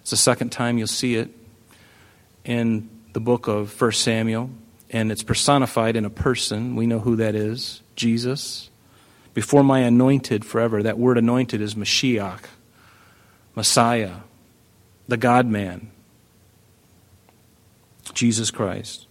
It's 0.00 0.10
the 0.10 0.16
second 0.16 0.50
time 0.50 0.76
you'll 0.76 0.88
see 0.88 1.14
it 1.14 1.30
in 2.44 2.88
the 3.12 3.20
book 3.20 3.46
of 3.46 3.80
1 3.80 3.92
Samuel, 3.92 4.50
and 4.90 5.12
it's 5.12 5.22
personified 5.22 5.94
in 5.94 6.04
a 6.04 6.10
person. 6.10 6.74
We 6.74 6.86
know 6.86 6.98
who 6.98 7.16
that 7.16 7.34
is 7.34 7.82
Jesus. 7.94 8.70
Before 9.34 9.62
my 9.62 9.80
anointed 9.80 10.44
forever. 10.44 10.82
That 10.82 10.98
word 10.98 11.16
anointed 11.16 11.60
is 11.60 11.76
Mashiach, 11.76 12.44
Messiah, 13.54 14.16
the 15.06 15.16
God 15.16 15.46
man, 15.46 15.92
Jesus 18.12 18.50
Christ. 18.50 19.06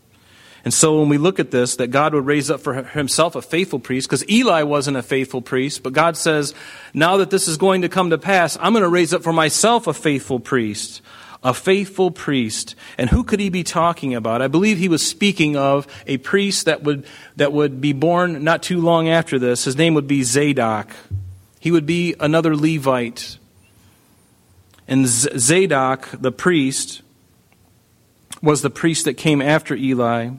And 0.66 0.74
so 0.74 1.00
when 1.00 1.10
we 1.10 1.18
look 1.18 1.40
at 1.40 1.52
this, 1.52 1.78
that 1.78 1.88
God 1.88 2.14
would 2.14 2.26
raise 2.26 2.52
up 2.52 2.60
for 2.60 2.84
himself 2.84 3.36
a 3.36 3.42
faithful 3.42 3.80
priest, 3.80 4.10
because 4.10 4.30
Eli 4.30 4.64
wasn't 4.64 4.98
a 4.98 5.04
faithful 5.04 5.42
priest, 5.42 5.84
but 5.84 5.94
God 5.94 6.18
says, 6.18 6.54
now 6.94 7.18
that 7.18 7.30
this 7.30 7.48
is 7.48 7.58
going 7.58 7.84
to 7.84 7.90
come 7.90 8.10
to 8.10 8.18
pass, 8.18 8.58
I'm 8.60 8.74
going 8.74 8.84
to 8.84 8.90
raise 8.90 9.14
up 9.14 9.24
for 9.24 9.34
myself 9.34 9.88
a 9.88 9.94
faithful 9.94 10.40
priest. 10.40 11.02
A 11.42 11.54
faithful 11.54 12.12
priest. 12.12 12.76
And 12.98 13.10
who 13.10 13.24
could 13.24 13.40
he 13.40 13.50
be 13.50 13.64
talking 13.64 14.14
about? 14.14 14.42
I 14.42 14.50
believe 14.50 14.78
he 14.78 14.90
was 14.90 15.08
speaking 15.08 15.56
of 15.56 15.88
a 16.06 16.18
priest 16.18 16.66
that 16.66 16.84
would, 16.84 17.06
that 17.38 17.54
would 17.54 17.80
be 17.80 17.94
born 17.94 18.44
not 18.44 18.62
too 18.62 18.82
long 18.82 19.08
after 19.08 19.40
this. 19.40 19.64
His 19.64 19.78
name 19.78 19.94
would 19.94 20.08
be 20.08 20.24
Zadok. 20.24 20.92
He 21.62 21.72
would 21.72 21.86
be 21.86 22.14
another 22.20 22.58
Levite. 22.58 23.38
And 24.86 25.08
Zadok, 25.08 26.10
the 26.12 26.34
priest, 26.34 27.04
was 28.42 28.62
the 28.62 28.70
priest 28.70 29.06
that 29.06 29.14
came 29.14 29.42
after 29.42 29.76
Eli. 29.76 30.32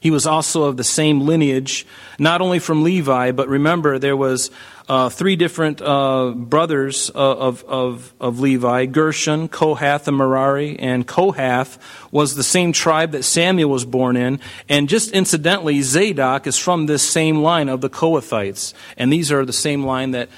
He 0.00 0.10
was 0.10 0.26
also 0.26 0.62
of 0.64 0.78
the 0.78 0.84
same 0.84 1.20
lineage, 1.20 1.86
not 2.18 2.40
only 2.40 2.58
from 2.58 2.82
Levi, 2.82 3.32
but 3.32 3.48
remember 3.48 3.98
there 3.98 4.16
was 4.16 4.50
uh, 4.88 5.10
three 5.10 5.36
different 5.36 5.82
uh, 5.82 6.30
brothers 6.34 7.10
uh, 7.14 7.18
of, 7.18 7.62
of, 7.64 8.14
of 8.18 8.40
Levi, 8.40 8.86
Gershon, 8.86 9.48
Kohath, 9.48 10.08
and 10.08 10.16
Merari. 10.16 10.78
And 10.78 11.06
Kohath 11.06 11.78
was 12.10 12.34
the 12.34 12.42
same 12.42 12.72
tribe 12.72 13.12
that 13.12 13.24
Samuel 13.24 13.68
was 13.68 13.84
born 13.84 14.16
in. 14.16 14.40
And 14.70 14.88
just 14.88 15.12
incidentally, 15.12 15.82
Zadok 15.82 16.46
is 16.46 16.56
from 16.56 16.86
this 16.86 17.02
same 17.02 17.42
line 17.42 17.68
of 17.68 17.82
the 17.82 17.90
Kohathites. 17.90 18.72
And 18.96 19.12
these 19.12 19.30
are 19.30 19.44
the 19.44 19.52
same 19.52 19.84
line 19.84 20.12
that 20.12 20.30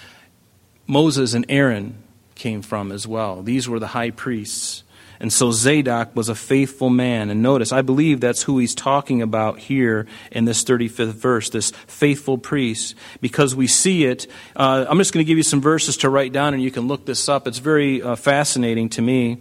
Moses 0.88 1.34
and 1.34 1.46
Aaron 1.48 2.02
came 2.34 2.62
from 2.62 2.90
as 2.90 3.06
well. 3.06 3.42
These 3.42 3.68
were 3.68 3.78
the 3.78 3.86
high 3.86 4.10
priests. 4.10 4.82
And 5.22 5.32
so 5.32 5.52
Zadok 5.52 6.16
was 6.16 6.28
a 6.28 6.34
faithful 6.34 6.90
man. 6.90 7.30
And 7.30 7.42
notice, 7.42 7.70
I 7.70 7.80
believe 7.82 8.20
that's 8.20 8.42
who 8.42 8.58
he's 8.58 8.74
talking 8.74 9.22
about 9.22 9.60
here 9.60 10.08
in 10.32 10.46
this 10.46 10.64
35th 10.64 11.12
verse, 11.12 11.48
this 11.48 11.70
faithful 11.86 12.38
priest, 12.38 12.96
because 13.20 13.54
we 13.54 13.68
see 13.68 14.04
it. 14.04 14.26
Uh, 14.56 14.84
I'm 14.88 14.98
just 14.98 15.14
going 15.14 15.24
to 15.24 15.28
give 15.28 15.36
you 15.36 15.44
some 15.44 15.60
verses 15.60 15.98
to 15.98 16.10
write 16.10 16.32
down, 16.32 16.54
and 16.54 16.62
you 16.62 16.72
can 16.72 16.88
look 16.88 17.06
this 17.06 17.28
up. 17.28 17.46
It's 17.46 17.58
very 17.58 18.02
uh, 18.02 18.16
fascinating 18.16 18.88
to 18.90 19.02
me. 19.02 19.38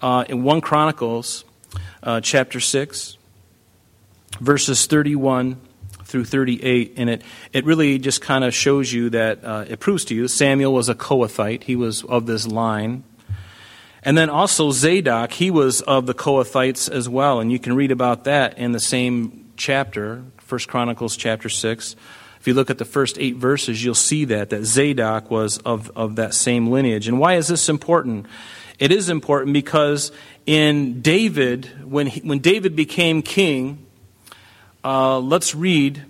Uh, 0.00 0.24
in 0.28 0.44
1 0.44 0.60
Chronicles, 0.60 1.44
uh, 2.04 2.20
chapter 2.20 2.60
6, 2.60 3.18
verses 4.38 4.86
31 4.86 5.60
through 6.04 6.26
38, 6.26 6.94
and 6.96 7.10
it, 7.10 7.22
it 7.52 7.64
really 7.64 7.98
just 7.98 8.20
kind 8.20 8.44
of 8.44 8.54
shows 8.54 8.92
you 8.92 9.10
that 9.10 9.44
uh, 9.44 9.64
it 9.66 9.80
proves 9.80 10.04
to 10.04 10.14
you 10.14 10.28
Samuel 10.28 10.72
was 10.72 10.88
a 10.88 10.94
Kohathite. 10.94 11.64
He 11.64 11.74
was 11.74 12.04
of 12.04 12.26
this 12.26 12.46
line. 12.46 13.02
And 14.04 14.18
then 14.18 14.28
also 14.28 14.70
Zadok, 14.70 15.32
he 15.32 15.50
was 15.50 15.80
of 15.80 16.04
the 16.04 16.12
Kohathites 16.12 16.90
as 16.90 17.08
well, 17.08 17.40
and 17.40 17.50
you 17.50 17.58
can 17.58 17.74
read 17.74 17.90
about 17.90 18.24
that 18.24 18.58
in 18.58 18.72
the 18.72 18.80
same 18.80 19.50
chapter, 19.56 20.22
1 20.46 20.60
Chronicles 20.66 21.16
chapter 21.16 21.48
6. 21.48 21.96
If 22.38 22.46
you 22.46 22.52
look 22.52 22.68
at 22.68 22.76
the 22.76 22.84
first 22.84 23.16
eight 23.18 23.36
verses, 23.36 23.82
you'll 23.82 23.94
see 23.94 24.26
that, 24.26 24.50
that 24.50 24.64
Zadok 24.64 25.30
was 25.30 25.56
of, 25.58 25.90
of 25.96 26.16
that 26.16 26.34
same 26.34 26.70
lineage. 26.70 27.08
And 27.08 27.18
why 27.18 27.36
is 27.36 27.48
this 27.48 27.70
important? 27.70 28.26
It 28.78 28.92
is 28.92 29.08
important 29.08 29.54
because 29.54 30.12
in 30.44 31.00
David, 31.00 31.70
when, 31.90 32.08
he, 32.08 32.20
when 32.20 32.40
David 32.40 32.76
became 32.76 33.22
king, 33.22 33.86
uh, 34.84 35.18
let's 35.18 35.54
read 35.54 36.04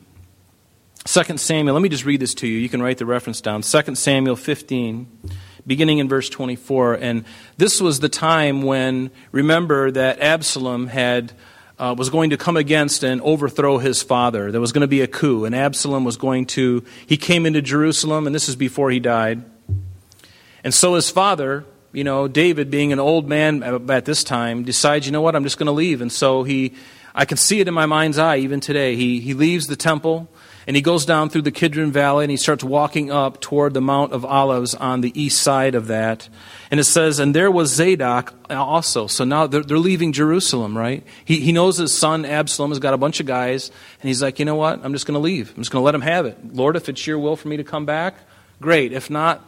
2 1.05 1.37
Samuel. 1.37 1.75
Let 1.75 1.83
me 1.83 1.89
just 1.89 2.05
read 2.05 2.19
this 2.19 2.35
to 2.35 2.49
you. 2.49 2.59
You 2.59 2.69
can 2.69 2.83
write 2.83 2.99
the 2.99 3.07
reference 3.07 3.41
down. 3.41 3.63
2 3.63 3.95
Samuel 3.95 4.35
15 4.35 5.07
beginning 5.66 5.99
in 5.99 6.09
verse 6.09 6.28
24. 6.28 6.94
And 6.94 7.25
this 7.56 7.80
was 7.80 8.00
the 8.00 8.09
time 8.09 8.62
when, 8.62 9.11
remember, 9.33 9.90
that 9.90 10.21
Absalom 10.21 10.88
had. 10.88 11.33
Uh, 11.76 11.92
was 11.99 12.09
going 12.09 12.30
to 12.30 12.37
come 12.37 12.56
against 12.56 13.02
and 13.02 13.21
overthrow 13.23 13.78
his 13.78 14.00
father. 14.00 14.52
There 14.52 14.61
was 14.61 14.71
going 14.71 14.83
to 14.83 14.87
be 14.87 15.00
a 15.00 15.09
coup, 15.09 15.44
and 15.44 15.56
Absalom 15.56 16.04
was 16.04 16.16
going 16.16 16.47
to. 16.54 16.85
He 17.04 17.16
came 17.16 17.47
into 17.47 17.61
Jerusalem, 17.61 18.28
and 18.28 18.35
this 18.35 18.49
is 18.49 18.54
before 18.54 18.92
he 18.92 19.00
died. 19.00 19.42
And 20.62 20.73
so 20.73 20.94
his 20.94 21.11
father, 21.11 21.64
you 21.92 22.04
know, 22.04 22.26
David, 22.26 22.71
being 22.71 22.92
an 22.92 22.99
old 22.99 23.28
man 23.28 23.62
at 23.62 24.04
this 24.04 24.25
time, 24.25 24.64
decides, 24.64 25.06
you 25.06 25.12
know 25.12 25.21
what, 25.21 25.37
I'm 25.37 25.44
just 25.44 25.59
going 25.59 25.66
to 25.66 25.73
leave. 25.73 26.00
And 26.00 26.11
so 26.11 26.42
he, 26.42 26.75
I 27.14 27.25
can 27.25 27.37
see 27.37 27.61
it 27.61 27.68
in 27.68 27.75
my 27.75 27.87
mind's 27.87 28.18
eye 28.18 28.38
even 28.38 28.61
today. 28.61 28.97
He, 28.97 29.21
he 29.21 29.35
leaves 29.35 29.66
the 29.66 29.76
temple. 29.76 30.28
And 30.66 30.76
he 30.76 30.83
goes 30.83 31.04
down 31.04 31.28
through 31.28 31.42
the 31.42 31.50
Kidron 31.50 31.92
Valley 31.92 32.25
and 32.25 32.30
he 32.30 32.37
starts 32.37 32.64
walking 32.64 33.11
up 33.11 33.40
toward 33.40 33.75
the 33.75 33.80
Mount 33.80 34.12
of 34.12 34.25
Olives 34.25 34.75
on 34.75 35.02
the 35.02 35.18
east 35.21 35.42
side 35.42 35.75
of 35.75 35.88
that. 35.88 36.28
And 36.71 36.80
it 36.80 36.85
says, 36.85 37.18
and 37.18 37.35
there 37.35 37.50
was 37.50 37.75
Zadok 37.75 38.35
also. 38.49 39.06
So 39.06 39.25
now 39.25 39.47
they're, 39.47 39.62
they're 39.62 39.78
leaving 39.78 40.12
Jerusalem, 40.12 40.76
right? 40.76 41.04
He, 41.25 41.40
he 41.40 41.52
knows 41.52 41.76
his 41.76 41.92
son 41.92 42.25
Absalom 42.25 42.71
has 42.71 42.78
got 42.78 42.94
a 42.94 42.99
bunch 42.99 43.21
of 43.21 43.26
guys. 43.26 43.68
And 44.00 44.09
he's 44.09 44.23
like, 44.23 44.38
you 44.38 44.44
know 44.44 44.56
what? 44.56 44.80
I'm 44.83 44.92
just 44.92 45.06
going 45.06 45.14
to 45.14 45.21
leave. 45.21 45.50
I'm 45.50 45.62
just 45.62 45.71
going 45.71 45.83
to 45.83 45.85
let 45.85 45.94
him 45.94 46.00
have 46.00 46.26
it. 46.26 46.54
Lord, 46.54 46.76
if 46.76 46.88
it's 46.88 47.06
your 47.06 47.18
will 47.18 47.37
for 47.37 47.49
me 47.49 47.59
to 47.59 47.64
come 47.64 47.85
back, 47.85 48.14
great. 48.61 48.92
If 48.92 49.11
not, 49.11 49.47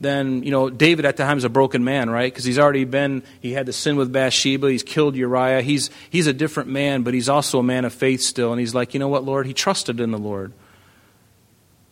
then, 0.00 0.42
you 0.42 0.50
know, 0.50 0.70
David 0.70 1.04
at 1.04 1.18
the 1.18 1.24
time 1.24 1.36
is 1.36 1.44
a 1.44 1.50
broken 1.50 1.84
man, 1.84 2.08
right? 2.08 2.32
Because 2.32 2.44
he's 2.44 2.58
already 2.58 2.84
been, 2.84 3.22
he 3.40 3.52
had 3.52 3.66
the 3.66 3.72
sin 3.72 3.96
with 3.96 4.10
Bathsheba, 4.10 4.70
he's 4.70 4.82
killed 4.82 5.14
Uriah. 5.14 5.60
He's, 5.60 5.90
he's 6.08 6.26
a 6.26 6.32
different 6.32 6.70
man, 6.70 7.02
but 7.02 7.12
he's 7.12 7.28
also 7.28 7.58
a 7.58 7.62
man 7.62 7.84
of 7.84 7.92
faith 7.92 8.22
still. 8.22 8.50
And 8.50 8.58
he's 8.58 8.74
like, 8.74 8.94
you 8.94 9.00
know 9.00 9.08
what, 9.08 9.24
Lord? 9.24 9.46
He 9.46 9.52
trusted 9.52 10.00
in 10.00 10.10
the 10.10 10.18
Lord. 10.18 10.52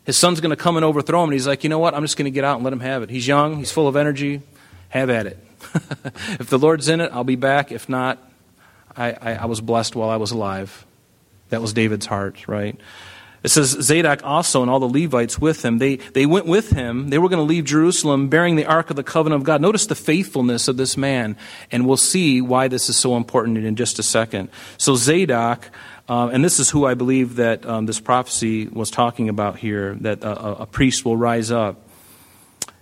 His 0.05 0.17
son's 0.17 0.41
going 0.41 0.51
to 0.51 0.57
come 0.57 0.77
and 0.77 0.87
overthrow 0.87 1.23
him, 1.23 1.29
and 1.29 1.35
he's 1.35 1.47
like, 1.47 1.65
you 1.65 1.71
know 1.71 1.79
what? 1.79 1.95
I'm 1.95 2.03
just 2.03 2.17
going 2.17 2.25
to 2.25 2.35
get 2.35 2.45
out 2.45 2.57
and 2.57 2.65
let 2.65 2.73
him 2.73 2.81
have 2.81 3.03
it. 3.03 3.11
He's 3.11 3.29
young, 3.29 3.57
he's 3.57 3.71
full 3.71 3.87
of 3.87 3.95
energy. 3.95 4.41
Have 4.89 5.11
at 5.11 5.27
it. 5.27 5.39
if 6.41 6.49
the 6.49 6.59
Lord's 6.59 6.89
in 6.89 7.03
it, 7.03 7.13
I'll 7.13 7.25
be 7.25 7.37
back. 7.37 7.73
If 7.73 7.91
not, 7.91 8.19
I, 8.97 9.13
I, 9.13 9.35
I 9.35 9.45
was 9.45 9.61
blessed 9.61 9.95
while 9.95 10.09
I 10.09 10.17
was 10.17 10.31
alive. 10.31 10.87
That 11.51 11.61
was 11.61 11.75
David's 11.75 12.07
heart, 12.07 12.49
right? 12.49 12.81
It 13.43 13.49
says 13.49 13.71
Zadok 13.71 14.21
also 14.25 14.63
and 14.63 14.71
all 14.71 14.81
the 14.81 14.89
Levites 14.89 15.39
with 15.39 15.65
him. 15.65 15.79
They, 15.79 15.97
they 15.97 16.27
went 16.27 16.47
with 16.47 16.71
him. 16.71 17.09
They 17.11 17.19
were 17.19 17.29
going 17.29 17.39
to 17.39 17.45
leave 17.45 17.65
Jerusalem 17.65 18.29
bearing 18.29 18.57
the 18.57 18.67
Ark 18.67 18.91
of 18.91 18.97
the 18.97 19.05
Covenant 19.05 19.43
of 19.43 19.47
God. 19.47 19.61
Notice 19.61 19.87
the 19.87 19.95
faithfulness 19.95 20.67
of 20.67 20.77
this 20.77 20.97
man, 20.97 21.37
and 21.71 21.87
we'll 21.87 21.97
see 21.97 22.41
why 22.41 22.69
this 22.69 22.89
is 22.89 22.97
so 22.97 23.17
important 23.17 23.59
in 23.59 23.77
just 23.77 23.99
a 23.99 24.03
second. 24.03 24.49
So 24.77 24.97
Zadok, 24.97 25.71
uh, 26.09 26.31
and 26.33 26.45
this 26.45 26.59
is 26.59 26.71
who 26.71 26.85
I 26.85 26.95
believe 26.95 27.37
that 27.37 27.65
um, 27.65 27.87
this 27.87 28.01
prophecy 28.01 28.67
was 28.67 28.91
talking 28.91 29.29
about 29.29 29.59
here, 29.59 29.95
that 30.01 30.23
a, 30.25 30.63
a 30.63 30.67
priest 30.67 31.05
will 31.05 31.17
rise 31.17 31.51
up 31.51 31.88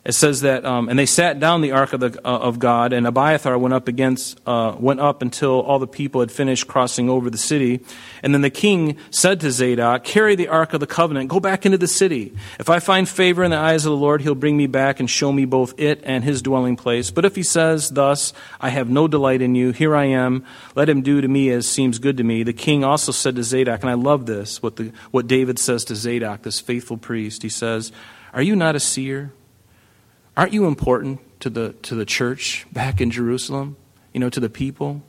it 0.06 0.12
says 0.12 0.42
that, 0.42 0.64
um, 0.64 0.88
and 0.88 0.96
they 0.96 1.04
sat 1.04 1.40
down 1.40 1.62
the 1.62 1.72
ark 1.72 1.92
of, 1.92 1.98
the, 1.98 2.16
uh, 2.24 2.38
of 2.38 2.60
God, 2.60 2.92
and 2.92 3.08
Abiathar 3.08 3.58
went 3.58 3.74
up 3.74 3.88
against, 3.88 4.40
uh, 4.46 4.76
went 4.78 5.00
up 5.00 5.20
until 5.20 5.62
all 5.62 5.80
the 5.80 5.88
people 5.88 6.20
had 6.20 6.30
finished 6.30 6.68
crossing 6.68 7.10
over 7.10 7.28
the 7.28 7.36
city. 7.36 7.80
And 8.22 8.32
then 8.32 8.40
the 8.40 8.48
king 8.48 8.98
said 9.10 9.40
to 9.40 9.50
Zadok, 9.50 10.04
"Carry 10.04 10.36
the 10.36 10.46
ark 10.46 10.72
of 10.74 10.78
the 10.78 10.86
covenant, 10.86 11.28
go 11.28 11.40
back 11.40 11.66
into 11.66 11.76
the 11.76 11.88
city. 11.88 12.32
If 12.60 12.70
I 12.70 12.78
find 12.78 13.08
favor 13.08 13.42
in 13.42 13.50
the 13.50 13.56
eyes 13.56 13.84
of 13.84 13.90
the 13.90 13.96
Lord, 13.96 14.22
he'll 14.22 14.36
bring 14.36 14.56
me 14.56 14.68
back 14.68 15.00
and 15.00 15.10
show 15.10 15.32
me 15.32 15.44
both 15.44 15.74
it 15.76 16.00
and 16.04 16.22
his 16.22 16.40
dwelling 16.40 16.76
place. 16.76 17.10
But 17.10 17.24
if 17.24 17.34
he 17.34 17.42
says 17.42 17.90
thus, 17.90 18.32
I 18.60 18.68
have 18.68 18.88
no 18.88 19.08
delight 19.08 19.42
in 19.42 19.56
you, 19.56 19.72
here 19.72 19.96
I 19.96 20.04
am. 20.04 20.44
Let 20.76 20.88
him 20.88 21.02
do 21.02 21.20
to 21.20 21.26
me 21.26 21.50
as 21.50 21.66
seems 21.66 21.98
good 21.98 22.16
to 22.18 22.22
me." 22.22 22.44
The 22.44 22.52
king 22.52 22.84
also 22.84 23.10
said 23.10 23.34
to 23.34 23.42
Zadok, 23.42 23.80
and 23.82 23.90
I 23.90 23.94
love 23.94 24.26
this, 24.26 24.62
what 24.62 24.76
the, 24.76 24.92
what 25.10 25.26
David 25.26 25.58
says 25.58 25.84
to 25.86 25.96
Zadok, 25.96 26.42
this 26.42 26.60
faithful 26.60 26.96
priest. 26.96 27.42
He 27.42 27.48
says, 27.48 27.90
"Are 28.32 28.42
you 28.42 28.54
not 28.54 28.76
a 28.76 28.80
seer?" 28.80 29.32
Aren't 30.36 30.52
you 30.52 30.66
important 30.66 31.20
to 31.40 31.48
the, 31.48 31.72
to 31.82 31.94
the 31.94 32.04
church 32.04 32.66
back 32.72 33.00
in 33.00 33.10
Jerusalem? 33.10 33.76
You 34.12 34.20
know, 34.20 34.30
to 34.30 34.40
the 34.40 34.50
people? 34.50 35.02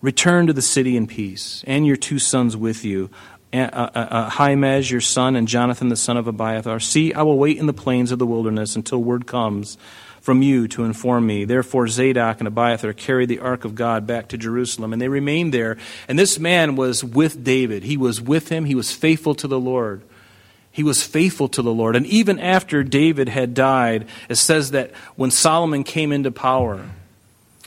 Return 0.00 0.46
to 0.46 0.54
the 0.54 0.62
city 0.62 0.96
in 0.96 1.06
peace, 1.06 1.62
and 1.66 1.86
your 1.86 1.96
two 1.96 2.18
sons 2.18 2.56
with 2.56 2.86
you, 2.86 3.10
uh, 3.52 3.56
uh, 3.56 3.90
uh, 3.94 4.30
Ahimaaz, 4.30 4.90
your 4.90 5.02
son, 5.02 5.36
and 5.36 5.46
Jonathan, 5.46 5.90
the 5.90 5.96
son 5.96 6.16
of 6.16 6.26
Abiathar. 6.26 6.80
See, 6.80 7.12
I 7.12 7.22
will 7.22 7.36
wait 7.36 7.58
in 7.58 7.66
the 7.66 7.74
plains 7.74 8.12
of 8.12 8.18
the 8.18 8.26
wilderness 8.26 8.76
until 8.76 9.02
word 9.02 9.26
comes 9.26 9.76
from 10.22 10.40
you 10.40 10.68
to 10.68 10.84
inform 10.84 11.26
me. 11.26 11.44
Therefore, 11.44 11.86
Zadok 11.88 12.38
and 12.38 12.48
Abiathar 12.48 12.94
carried 12.94 13.28
the 13.28 13.40
ark 13.40 13.66
of 13.66 13.74
God 13.74 14.06
back 14.06 14.28
to 14.28 14.38
Jerusalem, 14.38 14.94
and 14.94 15.02
they 15.02 15.08
remained 15.08 15.52
there. 15.52 15.76
And 16.08 16.18
this 16.18 16.38
man 16.38 16.76
was 16.76 17.04
with 17.04 17.44
David. 17.44 17.82
He 17.82 17.98
was 17.98 18.22
with 18.22 18.48
him, 18.48 18.64
he 18.64 18.74
was 18.74 18.92
faithful 18.92 19.34
to 19.34 19.48
the 19.48 19.60
Lord. 19.60 20.02
He 20.72 20.82
was 20.82 21.02
faithful 21.02 21.48
to 21.48 21.62
the 21.62 21.72
Lord. 21.72 21.96
And 21.96 22.06
even 22.06 22.38
after 22.38 22.82
David 22.82 23.28
had 23.28 23.54
died, 23.54 24.06
it 24.28 24.36
says 24.36 24.70
that 24.70 24.92
when 25.16 25.30
Solomon 25.30 25.84
came 25.84 26.12
into 26.12 26.30
power, 26.30 26.88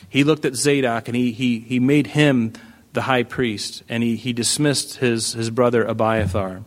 he 0.10 0.24
looked 0.24 0.45
at 0.45 0.55
Zadok 0.55 1.07
and 1.07 1.15
he, 1.15 1.31
he, 1.31 1.60
he 1.60 1.79
made 1.79 2.07
him 2.07 2.53
the 2.93 3.01
high 3.01 3.24
priest, 3.24 3.81
and 3.89 4.03
he, 4.03 4.15
he 4.15 4.33
dismissed 4.33 4.98
his, 4.98 5.33
his 5.33 5.50
brother 5.50 5.83
Abiathar. 5.83 6.62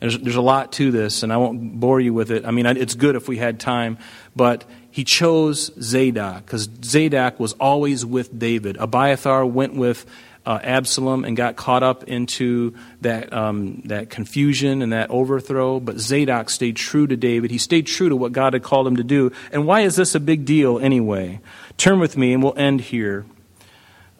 There's, 0.00 0.18
there's 0.18 0.36
a 0.36 0.42
lot 0.42 0.72
to 0.72 0.90
this, 0.90 1.22
and 1.22 1.32
I 1.32 1.36
won't 1.36 1.78
bore 1.78 2.00
you 2.00 2.12
with 2.14 2.30
it. 2.30 2.44
I 2.44 2.50
mean, 2.50 2.66
it's 2.66 2.94
good 2.94 3.16
if 3.16 3.28
we 3.28 3.36
had 3.36 3.60
time, 3.60 3.98
but 4.34 4.64
he 4.90 5.04
chose 5.04 5.70
Zadok 5.80 6.46
because 6.46 6.68
Zadok 6.82 7.38
was 7.38 7.52
always 7.54 8.04
with 8.04 8.38
David. 8.38 8.78
Abiathar 8.78 9.44
went 9.44 9.74
with 9.74 10.06
uh, 10.46 10.60
Absalom 10.62 11.24
and 11.24 11.36
got 11.36 11.56
caught 11.56 11.82
up 11.82 12.04
into 12.04 12.74
that, 13.00 13.32
um, 13.32 13.82
that 13.86 14.10
confusion 14.10 14.80
and 14.80 14.92
that 14.92 15.10
overthrow, 15.10 15.80
but 15.80 15.98
Zadok 15.98 16.48
stayed 16.50 16.76
true 16.76 17.06
to 17.08 17.16
David. 17.16 17.50
He 17.50 17.58
stayed 17.58 17.88
true 17.88 18.08
to 18.08 18.16
what 18.16 18.30
God 18.30 18.52
had 18.52 18.62
called 18.62 18.86
him 18.86 18.96
to 18.96 19.04
do. 19.04 19.32
And 19.50 19.66
why 19.66 19.80
is 19.80 19.96
this 19.96 20.14
a 20.14 20.20
big 20.20 20.44
deal 20.44 20.78
anyway? 20.78 21.40
Turn 21.76 21.98
with 21.98 22.16
me, 22.16 22.32
and 22.32 22.42
we'll 22.42 22.56
end 22.56 22.80
here. 22.80 23.26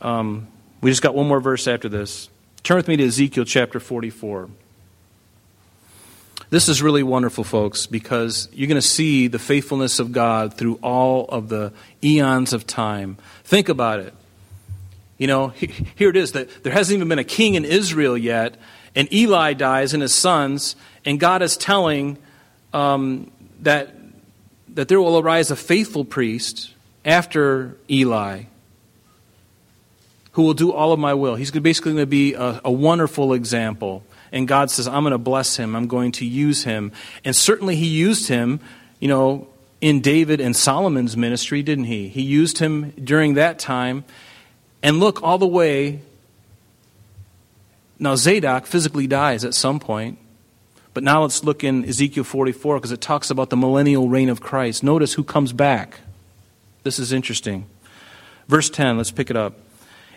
Um, 0.03 0.49
we 0.81 0.91
just 0.91 1.03
got 1.03 1.15
one 1.15 1.29
more 1.29 1.41
verse 1.41 1.69
after 1.69 1.89
this. 1.89 2.29
Turn 2.65 2.77
with 2.77 2.89
me 2.89 2.97
to 2.97 3.07
Ezekiel 3.07 3.45
chapter 3.45 3.79
44. 3.79 4.51
This 6.51 6.69
is 6.69 6.83
really 6.83 7.05
wonderful, 7.05 7.45
folks, 7.45 7.87
because 7.87 8.49
you're 8.53 8.69
going 8.69 8.77
to 8.77 8.83
see 8.83 9.29
the 9.29 9.39
faithfulness 9.39 10.01
of 10.01 10.13
God 10.13 10.55
through 10.55 10.79
all 10.83 11.25
of 11.27 11.49
the 11.49 11.73
eons 12.03 12.53
of 12.53 12.67
time. 12.67 13.17
Think 13.45 13.69
about 13.69 14.01
it. 14.01 14.15
You 15.19 15.27
know, 15.27 15.49
here 15.49 16.11
it 16.11 16.17
is 16.17 16.33
that 16.33 16.63
there 16.63 16.73
hasn't 16.73 16.97
even 16.97 17.09
been 17.09 17.19
a 17.19 17.25
king 17.25 17.55
in 17.55 17.65
Israel 17.65 18.17
yet, 18.17 18.57
and 18.95 19.13
Eli 19.13 19.55
dies 19.55 19.95
and 19.95 20.03
his 20.03 20.15
sons, 20.15 20.77
and 21.05 21.19
God 21.21 21.43
is 21.43 21.57
telling 21.57 22.19
um, 22.73 23.31
that, 23.61 23.95
that 24.75 24.89
there 24.89 25.01
will 25.01 25.19
arise 25.19 25.51
a 25.51 25.57
faithful 25.57 26.05
priest 26.05 26.73
after 27.05 27.77
Eli 27.91 28.45
who 30.33 30.43
will 30.43 30.55
do 30.55 30.71
all 30.71 30.93
of 30.93 30.99
my 30.99 31.15
will. 31.15 31.35
He's 31.35 31.51
basically 31.51 31.93
going 31.93 32.03
to 32.03 32.07
be 32.07 32.35
a, 32.35 32.61
a 32.63 32.71
wonderful 32.71 33.33
example. 33.33 34.05
And 34.33 34.47
God 34.47 34.71
says, 34.71 34.87
I'm 34.87 35.03
going 35.03 35.13
to 35.13 35.19
bless 35.19 35.57
him. 35.57 35.75
I'm 35.75 35.87
going 35.87 36.13
to 36.13 36.27
use 36.27 36.65
him. 36.65 36.93
And 37.25 37.35
certainly 37.35 37.75
he 37.75 37.87
used 37.87 38.29
him, 38.29 38.61
you 39.01 39.09
know, 39.09 39.49
in 39.81 40.03
David 40.03 40.43
and 40.43 40.55
Solomon's 40.55 41.17
ministry, 41.17 41.63
didn't 41.63 41.85
he? 41.85 42.09
He 42.09 42.21
used 42.21 42.59
him 42.59 42.91
during 43.03 43.33
that 43.35 43.59
time. 43.59 44.05
And 44.87 45.01
look, 45.01 45.21
all 45.21 45.37
the 45.37 45.49
way. 45.49 46.01
Now, 47.99 48.15
Zadok 48.15 48.67
physically 48.67 49.09
dies 49.09 49.45
at 49.45 49.53
some 49.53 49.81
point. 49.81 50.17
But 50.95 51.03
now 51.03 51.23
let's 51.23 51.43
look 51.43 51.65
in 51.65 51.85
Ezekiel 51.85 52.23
44 52.23 52.77
because 52.77 52.93
it 52.93 53.01
talks 53.01 53.29
about 53.29 53.51
the 53.51 53.57
millennial 53.57 54.09
reign 54.09 54.29
of 54.29 54.41
Christ. 54.41 54.85
Notice 54.85 55.15
who 55.15 55.25
comes 55.25 55.53
back. 55.53 56.03
This 56.85 57.01
is 57.01 57.13
interesting. 57.13 57.67
Verse 58.47 58.71
10, 58.71 58.97
let's 58.97 59.11
pick 59.11 59.29
it 59.29 59.37
up. 59.37 59.59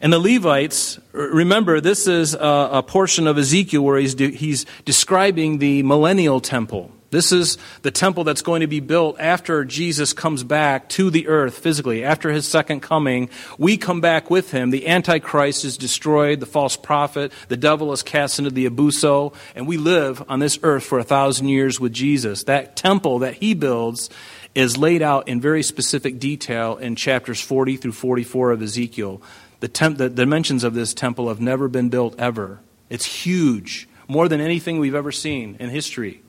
And 0.01 0.13
the 0.13 0.19
Levites, 0.19 0.99
remember, 1.13 1.81
this 1.81 2.05
is 2.05 2.35
a, 2.39 2.83
portion 2.85 3.25
of 3.25 3.39
Ezekiel 3.39 3.81
where 3.81 3.97
he's, 3.97 4.13
he's 4.19 4.67
describing 4.85 5.57
the 5.57 5.81
millennial 5.81 6.39
temple. 6.39 6.91
This 7.11 7.31
is 7.31 7.57
the 7.81 7.89
temple 7.91 8.23
that's 8.23 8.43
going 8.43 8.61
to 8.61 8.67
be 8.67 8.79
built 8.79 9.19
after 9.19 9.65
Jesus 9.65 10.13
comes 10.13 10.43
back 10.43 10.89
to 10.89 11.09
the 11.09 11.27
earth 11.27 11.57
physically, 11.57 12.03
after 12.03 12.29
his 12.29 12.47
second 12.47 12.81
coming. 12.81 13.29
We 13.57 13.77
come 13.77 13.99
back 13.99 14.29
with 14.29 14.51
him. 14.51 14.69
The 14.69 14.87
Antichrist 14.87 15.65
is 15.65 15.77
destroyed, 15.77 16.39
the 16.39 16.45
false 16.45 16.75
prophet, 16.75 17.31
the 17.47 17.57
devil 17.57 17.91
is 17.93 18.03
cast 18.03 18.37
into 18.37 18.51
the 18.51 18.69
abuso, 18.69 19.33
and 19.55 19.67
we 19.67 19.77
live 19.77 20.23
on 20.29 20.39
this 20.39 20.59
earth 20.61 20.83
for 20.83 20.99
a 20.99 21.03
thousand 21.03 21.47
years 21.47 21.79
with 21.79 21.93
Jesus. 21.93 22.43
That 22.43 22.75
temple 22.75 23.19
that 23.19 23.35
he 23.35 23.55
builds 23.55 24.09
is 24.53 24.77
laid 24.77 25.01
out 25.01 25.27
in 25.27 25.41
very 25.41 25.63
specific 25.63 26.19
detail 26.19 26.77
in 26.77 26.95
chapters 26.95 27.41
40 27.41 27.77
through 27.77 27.91
44 27.93 28.51
of 28.51 28.61
Ezekiel. 28.61 29.21
The, 29.61 29.67
temp- 29.67 29.97
the 29.97 30.09
dimensions 30.09 30.63
of 30.63 30.73
this 30.73 30.93
temple 30.93 31.29
have 31.29 31.41
never 31.41 31.67
been 31.67 31.89
built 31.89 32.19
ever. 32.19 32.59
It's 32.89 33.05
huge, 33.05 33.87
more 34.07 34.27
than 34.27 34.41
anything 34.41 34.79
we've 34.79 34.95
ever 34.95 35.11
seen 35.11 35.57
in 35.59 35.69
history. 35.69 36.21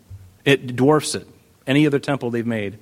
It 0.45 0.77
dwarfs 0.77 1.15
it, 1.15 1.27
any 1.67 1.87
other 1.87 1.99
temple 1.99 2.31
they've 2.31 2.47
made. 2.47 2.79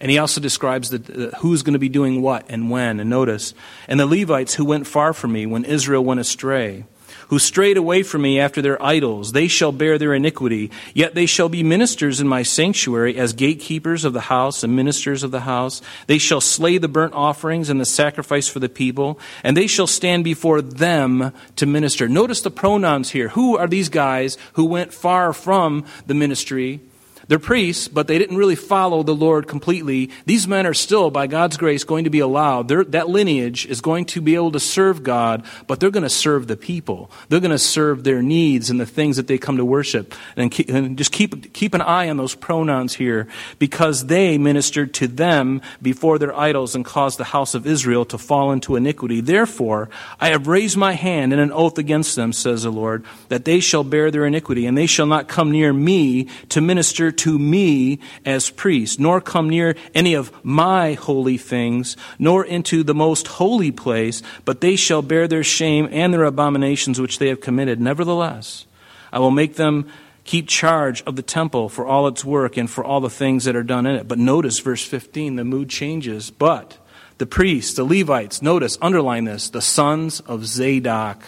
And 0.00 0.10
he 0.10 0.18
also 0.18 0.40
describes 0.40 0.90
the, 0.90 1.30
uh, 1.32 1.36
who's 1.38 1.62
going 1.62 1.72
to 1.72 1.78
be 1.78 1.88
doing 1.88 2.20
what 2.20 2.44
and 2.48 2.70
when. 2.70 3.00
And 3.00 3.08
notice, 3.08 3.54
and 3.88 3.98
the 3.98 4.06
Levites 4.06 4.54
who 4.54 4.64
went 4.64 4.86
far 4.86 5.12
from 5.12 5.32
me 5.32 5.46
when 5.46 5.64
Israel 5.64 6.04
went 6.04 6.20
astray 6.20 6.84
who 7.28 7.38
strayed 7.38 7.76
away 7.76 8.02
from 8.02 8.22
me 8.22 8.38
after 8.38 8.62
their 8.62 8.82
idols. 8.82 9.32
They 9.32 9.48
shall 9.48 9.72
bear 9.72 9.98
their 9.98 10.14
iniquity. 10.14 10.70
Yet 10.94 11.14
they 11.14 11.26
shall 11.26 11.48
be 11.48 11.62
ministers 11.62 12.20
in 12.20 12.28
my 12.28 12.42
sanctuary 12.42 13.16
as 13.16 13.32
gatekeepers 13.32 14.04
of 14.04 14.12
the 14.12 14.22
house 14.22 14.62
and 14.62 14.76
ministers 14.76 15.22
of 15.22 15.30
the 15.30 15.40
house. 15.40 15.82
They 16.06 16.18
shall 16.18 16.40
slay 16.40 16.78
the 16.78 16.88
burnt 16.88 17.14
offerings 17.14 17.68
and 17.68 17.80
the 17.80 17.84
sacrifice 17.84 18.48
for 18.48 18.60
the 18.60 18.68
people, 18.68 19.18
and 19.42 19.56
they 19.56 19.66
shall 19.66 19.86
stand 19.86 20.24
before 20.24 20.62
them 20.62 21.32
to 21.56 21.66
minister. 21.66 22.08
Notice 22.08 22.42
the 22.42 22.50
pronouns 22.50 23.10
here. 23.10 23.28
Who 23.30 23.56
are 23.56 23.66
these 23.66 23.88
guys 23.88 24.38
who 24.54 24.66
went 24.66 24.92
far 24.92 25.32
from 25.32 25.84
the 26.06 26.14
ministry? 26.14 26.80
They're 27.28 27.38
priests, 27.38 27.88
but 27.88 28.06
they 28.06 28.18
didn't 28.18 28.36
really 28.36 28.54
follow 28.54 29.02
the 29.02 29.14
Lord 29.14 29.48
completely. 29.48 30.10
These 30.26 30.46
men 30.46 30.66
are 30.66 30.74
still, 30.74 31.10
by 31.10 31.26
God's 31.26 31.56
grace, 31.56 31.82
going 31.82 32.04
to 32.04 32.10
be 32.10 32.20
allowed. 32.20 32.68
They're, 32.68 32.84
that 32.84 33.08
lineage 33.08 33.66
is 33.66 33.80
going 33.80 34.04
to 34.06 34.20
be 34.20 34.36
able 34.36 34.52
to 34.52 34.60
serve 34.60 35.02
God, 35.02 35.44
but 35.66 35.80
they're 35.80 35.90
going 35.90 36.04
to 36.04 36.08
serve 36.08 36.46
the 36.46 36.56
people. 36.56 37.10
They're 37.28 37.40
going 37.40 37.50
to 37.50 37.58
serve 37.58 38.04
their 38.04 38.22
needs 38.22 38.70
and 38.70 38.78
the 38.78 38.86
things 38.86 39.16
that 39.16 39.26
they 39.26 39.38
come 39.38 39.56
to 39.56 39.64
worship. 39.64 40.14
And, 40.36 40.50
keep, 40.50 40.68
and 40.68 40.96
just 40.96 41.10
keep, 41.10 41.52
keep 41.52 41.74
an 41.74 41.80
eye 41.80 42.08
on 42.08 42.16
those 42.16 42.34
pronouns 42.34 42.94
here, 42.94 43.26
because 43.58 44.06
they 44.06 44.38
ministered 44.38 44.94
to 44.94 45.08
them 45.08 45.62
before 45.82 46.18
their 46.18 46.36
idols 46.38 46.74
and 46.74 46.84
caused 46.84 47.18
the 47.18 47.24
house 47.24 47.54
of 47.54 47.66
Israel 47.66 48.04
to 48.04 48.18
fall 48.18 48.52
into 48.52 48.76
iniquity. 48.76 49.20
Therefore, 49.20 49.88
I 50.20 50.28
have 50.28 50.46
raised 50.46 50.76
my 50.76 50.92
hand 50.92 51.32
in 51.32 51.38
an 51.38 51.52
oath 51.52 51.78
against 51.78 52.14
them, 52.14 52.32
says 52.32 52.62
the 52.62 52.70
Lord, 52.70 53.04
that 53.30 53.44
they 53.44 53.58
shall 53.58 53.82
bear 53.82 54.10
their 54.10 54.26
iniquity, 54.26 54.66
and 54.66 54.78
they 54.78 54.86
shall 54.86 55.06
not 55.06 55.26
come 55.26 55.50
near 55.50 55.72
me 55.72 56.28
to 56.50 56.60
minister 56.60 57.10
to 57.18 57.38
me 57.38 57.98
as 58.24 58.50
priest, 58.50 59.00
nor 59.00 59.20
come 59.20 59.48
near 59.48 59.76
any 59.94 60.14
of 60.14 60.32
my 60.44 60.94
holy 60.94 61.38
things, 61.38 61.96
nor 62.18 62.44
into 62.44 62.82
the 62.82 62.94
most 62.94 63.26
holy 63.26 63.70
place, 63.70 64.22
but 64.44 64.60
they 64.60 64.76
shall 64.76 65.02
bear 65.02 65.28
their 65.28 65.44
shame 65.44 65.88
and 65.90 66.12
their 66.12 66.24
abominations 66.24 67.00
which 67.00 67.18
they 67.18 67.28
have 67.28 67.40
committed. 67.40 67.80
Nevertheless, 67.80 68.66
I 69.12 69.18
will 69.18 69.30
make 69.30 69.56
them 69.56 69.88
keep 70.24 70.48
charge 70.48 71.02
of 71.04 71.16
the 71.16 71.22
temple 71.22 71.68
for 71.68 71.86
all 71.86 72.08
its 72.08 72.24
work 72.24 72.56
and 72.56 72.68
for 72.68 72.84
all 72.84 73.00
the 73.00 73.08
things 73.08 73.44
that 73.44 73.56
are 73.56 73.62
done 73.62 73.86
in 73.86 73.96
it. 73.96 74.08
But 74.08 74.18
notice 74.18 74.58
verse 74.58 74.84
15, 74.84 75.36
the 75.36 75.44
mood 75.44 75.68
changes. 75.70 76.30
But 76.30 76.76
the 77.18 77.26
priests, 77.26 77.74
the 77.74 77.84
Levites, 77.84 78.42
notice, 78.42 78.76
underline 78.82 79.24
this, 79.24 79.48
the 79.48 79.62
sons 79.62 80.20
of 80.20 80.44
Zadok. 80.44 81.22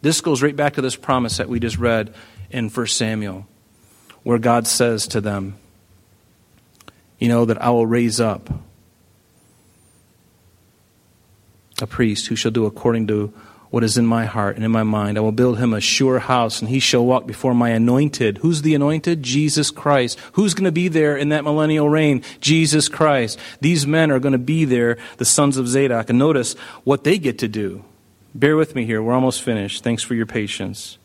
This 0.00 0.20
goes 0.20 0.42
right 0.42 0.56
back 0.56 0.74
to 0.74 0.82
this 0.82 0.96
promise 0.96 1.36
that 1.36 1.48
we 1.48 1.60
just 1.60 1.78
read 1.78 2.14
in 2.50 2.68
1 2.68 2.86
Samuel 2.88 3.46
where 4.22 4.38
God 4.38 4.66
says 4.66 5.06
to 5.08 5.20
them, 5.20 5.56
You 7.18 7.28
know, 7.28 7.44
that 7.44 7.60
I 7.62 7.70
will 7.70 7.86
raise 7.86 8.20
up 8.20 8.50
a 11.80 11.86
priest 11.86 12.28
who 12.28 12.36
shall 12.36 12.50
do 12.50 12.66
according 12.66 13.08
to 13.08 13.32
what 13.72 13.82
is 13.82 13.96
in 13.96 14.04
my 14.04 14.26
heart 14.26 14.56
and 14.56 14.64
in 14.66 14.70
my 14.70 14.82
mind. 14.82 15.16
I 15.16 15.22
will 15.22 15.32
build 15.32 15.58
him 15.58 15.72
a 15.72 15.80
sure 15.80 16.18
house, 16.18 16.60
and 16.60 16.68
he 16.68 16.78
shall 16.78 17.06
walk 17.06 17.26
before 17.26 17.54
my 17.54 17.70
anointed. 17.70 18.38
Who's 18.38 18.60
the 18.60 18.74
anointed? 18.74 19.22
Jesus 19.22 19.70
Christ. 19.70 20.20
Who's 20.34 20.52
going 20.52 20.66
to 20.66 20.72
be 20.72 20.88
there 20.88 21.16
in 21.16 21.30
that 21.30 21.42
millennial 21.42 21.88
reign? 21.88 22.22
Jesus 22.40 22.90
Christ. 22.90 23.38
These 23.62 23.86
men 23.86 24.10
are 24.10 24.20
going 24.20 24.32
to 24.32 24.38
be 24.38 24.66
there, 24.66 24.98
the 25.16 25.24
sons 25.24 25.56
of 25.56 25.66
Zadok. 25.66 26.10
And 26.10 26.18
notice 26.18 26.52
what 26.84 27.04
they 27.04 27.18
get 27.18 27.38
to 27.38 27.48
do. 27.48 27.82
Bear 28.34 28.56
with 28.56 28.74
me 28.74 28.84
here. 28.84 29.02
We're 29.02 29.14
almost 29.14 29.40
finished. 29.40 29.82
Thanks 29.82 30.02
for 30.02 30.14
your 30.14 30.26
patience. 30.26 30.98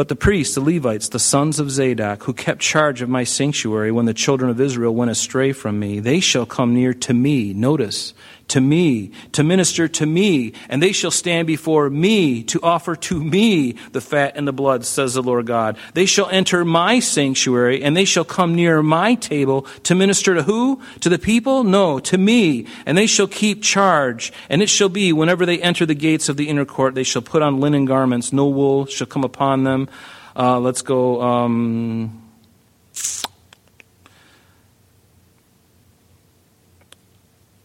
But 0.00 0.08
the 0.08 0.16
priests, 0.16 0.54
the 0.54 0.62
Levites, 0.62 1.10
the 1.10 1.18
sons 1.18 1.60
of 1.60 1.70
Zadok, 1.70 2.22
who 2.22 2.32
kept 2.32 2.62
charge 2.62 3.02
of 3.02 3.10
my 3.10 3.22
sanctuary 3.22 3.92
when 3.92 4.06
the 4.06 4.14
children 4.14 4.50
of 4.50 4.58
Israel 4.58 4.94
went 4.94 5.10
astray 5.10 5.52
from 5.52 5.78
me, 5.78 6.00
they 6.00 6.20
shall 6.20 6.46
come 6.46 6.72
near 6.72 6.94
to 6.94 7.12
me. 7.12 7.52
Notice, 7.52 8.14
to 8.50 8.60
me, 8.60 9.12
to 9.32 9.42
minister 9.42 9.88
to 9.88 10.06
me, 10.06 10.52
and 10.68 10.82
they 10.82 10.92
shall 10.92 11.10
stand 11.10 11.46
before 11.46 11.88
me 11.88 12.42
to 12.44 12.60
offer 12.62 12.94
to 12.96 13.22
me 13.22 13.72
the 13.92 14.00
fat 14.00 14.32
and 14.36 14.46
the 14.46 14.52
blood, 14.52 14.84
says 14.84 15.14
the 15.14 15.22
Lord 15.22 15.46
God. 15.46 15.78
They 15.94 16.06
shall 16.06 16.28
enter 16.28 16.64
my 16.64 17.00
sanctuary, 17.00 17.82
and 17.82 17.96
they 17.96 18.04
shall 18.04 18.24
come 18.24 18.54
near 18.54 18.82
my 18.82 19.14
table 19.14 19.62
to 19.84 19.94
minister 19.94 20.34
to 20.34 20.42
who? 20.42 20.82
To 21.00 21.08
the 21.08 21.18
people? 21.18 21.64
No, 21.64 21.98
to 22.00 22.18
me. 22.18 22.66
And 22.86 22.98
they 22.98 23.06
shall 23.06 23.28
keep 23.28 23.62
charge. 23.62 24.32
And 24.48 24.62
it 24.62 24.68
shall 24.68 24.88
be, 24.88 25.12
whenever 25.12 25.46
they 25.46 25.60
enter 25.60 25.86
the 25.86 25.94
gates 25.94 26.28
of 26.28 26.36
the 26.36 26.48
inner 26.48 26.64
court, 26.64 26.94
they 26.94 27.04
shall 27.04 27.22
put 27.22 27.42
on 27.42 27.60
linen 27.60 27.84
garments, 27.84 28.32
no 28.32 28.46
wool 28.46 28.86
shall 28.86 29.06
come 29.06 29.24
upon 29.24 29.64
them. 29.64 29.88
Uh, 30.36 30.58
let's 30.58 30.82
go. 30.82 31.20
Um, 31.20 32.19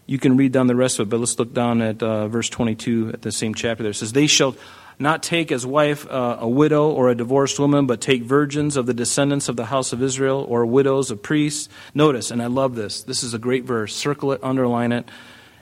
You 0.05 0.19
can 0.19 0.37
read 0.37 0.51
down 0.51 0.67
the 0.67 0.75
rest 0.75 0.99
of 0.99 1.07
it, 1.07 1.09
but 1.09 1.19
let's 1.19 1.37
look 1.39 1.53
down 1.53 1.81
at 1.81 2.03
uh, 2.03 2.27
verse 2.27 2.49
22 2.49 3.11
at 3.13 3.21
the 3.23 3.31
same 3.31 3.55
chapter 3.55 3.83
there. 3.83 3.91
It 3.91 3.95
says, 3.95 4.13
They 4.13 4.27
shall 4.27 4.55
not 4.99 5.23
take 5.23 5.51
as 5.51 5.65
wife 5.65 6.07
uh, 6.09 6.37
a 6.39 6.47
widow 6.47 6.89
or 6.89 7.09
a 7.09 7.15
divorced 7.15 7.59
woman, 7.59 7.85
but 7.87 8.01
take 8.01 8.21
virgins 8.21 8.77
of 8.77 8.85
the 8.85 8.93
descendants 8.93 9.49
of 9.49 9.55
the 9.55 9.65
house 9.65 9.93
of 9.93 10.01
Israel 10.01 10.45
or 10.47 10.65
widows 10.65 11.11
of 11.11 11.21
priests. 11.21 11.69
Notice, 11.93 12.31
and 12.31 12.41
I 12.41 12.47
love 12.47 12.75
this, 12.75 13.03
this 13.03 13.23
is 13.23 13.33
a 13.33 13.39
great 13.39 13.65
verse. 13.65 13.95
Circle 13.95 14.33
it, 14.33 14.43
underline 14.43 14.91
it. 14.91 15.09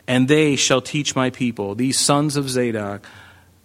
And 0.08 0.28
they 0.28 0.56
shall 0.58 0.82
teach 0.82 1.16
my 1.16 1.30
people, 1.30 1.76
these 1.76 1.98
sons 1.98 2.36
of 2.36 2.50
Zadok, 2.50 3.06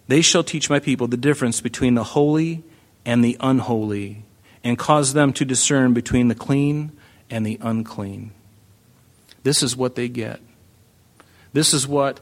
they 0.07 0.21
shall 0.21 0.43
teach 0.43 0.69
my 0.69 0.79
people 0.79 1.07
the 1.07 1.17
difference 1.17 1.61
between 1.61 1.93
the 1.93 2.03
holy 2.03 2.63
and 3.05 3.23
the 3.23 3.37
unholy, 3.41 4.23
and 4.63 4.77
cause 4.77 5.13
them 5.13 5.33
to 5.33 5.45
discern 5.45 5.93
between 5.93 6.29
the 6.29 6.35
clean 6.35 6.91
and 7.29 7.45
the 7.45 7.59
unclean. 7.61 8.31
This 9.43 9.61
is 9.61 9.75
what 9.75 9.95
they 9.95 10.07
get. 10.07 10.39
This 11.53 11.73
is 11.73 11.87
what 11.87 12.19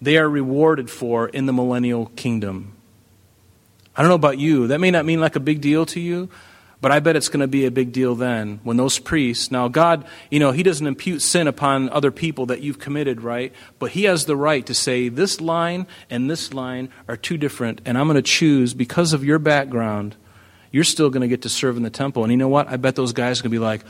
they 0.00 0.16
are 0.16 0.28
rewarded 0.28 0.90
for 0.90 1.28
in 1.28 1.46
the 1.46 1.52
millennial 1.52 2.06
kingdom. 2.16 2.72
I 3.96 4.02
don't 4.02 4.10
know 4.10 4.14
about 4.14 4.38
you. 4.38 4.68
That 4.68 4.80
may 4.80 4.90
not 4.90 5.04
mean 5.04 5.20
like 5.20 5.34
a 5.34 5.40
big 5.40 5.60
deal 5.60 5.84
to 5.86 6.00
you, 6.00 6.28
but 6.80 6.92
I 6.92 7.00
bet 7.00 7.16
it's 7.16 7.28
going 7.28 7.40
to 7.40 7.48
be 7.48 7.66
a 7.66 7.70
big 7.70 7.92
deal 7.92 8.14
then 8.14 8.60
when 8.62 8.76
those 8.76 9.00
priests. 9.00 9.50
Now, 9.50 9.66
God, 9.66 10.04
you 10.30 10.38
know, 10.38 10.52
He 10.52 10.62
doesn't 10.62 10.86
impute 10.86 11.22
sin 11.22 11.48
upon 11.48 11.88
other 11.88 12.12
people 12.12 12.46
that 12.46 12.60
you've 12.60 12.78
committed, 12.78 13.22
right? 13.22 13.52
But 13.80 13.90
He 13.90 14.04
has 14.04 14.26
the 14.26 14.36
right 14.36 14.64
to 14.66 14.74
say, 14.74 15.08
this 15.08 15.40
line 15.40 15.88
and 16.08 16.30
this 16.30 16.54
line 16.54 16.90
are 17.08 17.16
two 17.16 17.36
different, 17.36 17.80
and 17.84 17.98
I'm 17.98 18.06
going 18.06 18.14
to 18.14 18.22
choose 18.22 18.74
because 18.74 19.12
of 19.12 19.24
your 19.24 19.40
background. 19.40 20.14
You're 20.70 20.84
still 20.84 21.10
going 21.10 21.22
to 21.22 21.28
get 21.28 21.42
to 21.42 21.48
serve 21.48 21.76
in 21.76 21.82
the 21.82 21.90
temple. 21.90 22.22
And 22.22 22.30
you 22.30 22.36
know 22.36 22.48
what? 22.48 22.68
I 22.68 22.76
bet 22.76 22.94
those 22.94 23.14
guys 23.14 23.40
are 23.40 23.42
going 23.42 23.50
to 23.50 23.54
be 23.56 23.58
like, 23.58 23.84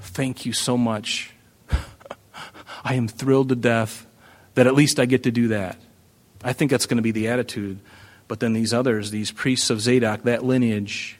thank 0.00 0.46
you 0.46 0.52
so 0.52 0.78
much. 0.78 1.32
I 2.84 2.94
am 2.94 3.08
thrilled 3.08 3.50
to 3.50 3.56
death 3.56 4.06
that 4.54 4.66
at 4.66 4.74
least 4.74 4.98
I 4.98 5.06
get 5.06 5.22
to 5.24 5.30
do 5.30 5.48
that. 5.48 5.76
I 6.44 6.52
think 6.52 6.70
that's 6.70 6.86
going 6.86 6.96
to 6.96 7.02
be 7.02 7.10
the 7.10 7.28
attitude. 7.28 7.80
But 8.28 8.40
then 8.40 8.52
these 8.52 8.72
others, 8.72 9.10
these 9.10 9.30
priests 9.30 9.70
of 9.70 9.80
Zadok, 9.80 10.22
that 10.22 10.44
lineage, 10.44 11.18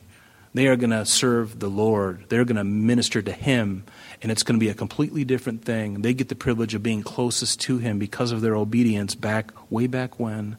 they 0.55 0.66
are 0.66 0.77
going 0.77 0.90
to 0.90 1.05
serve 1.05 1.59
the 1.59 1.68
Lord. 1.68 2.25
They're 2.29 2.45
going 2.45 2.57
to 2.57 2.64
minister 2.64 3.23
to 3.23 3.33
Him, 3.33 3.85
and 4.21 4.31
it's 4.31 4.42
going 4.42 4.59
to 4.59 4.64
be 4.64 4.71
a 4.71 4.75
completely 4.75 5.25
different 5.25 5.64
thing. 5.64 6.03
They 6.03 6.14
get 6.14 6.29
the 6.29 6.35
privilege 6.35 6.75
of 6.75 6.83
being 6.83 7.03
closest 7.03 7.61
to 7.62 7.79
Him 7.79 7.99
because 7.99 8.33
of 8.33 8.40
their 8.40 8.55
obedience 8.55 9.14
back, 9.14 9.53
way 9.71 9.87
back 9.87 10.18
when. 10.18 10.57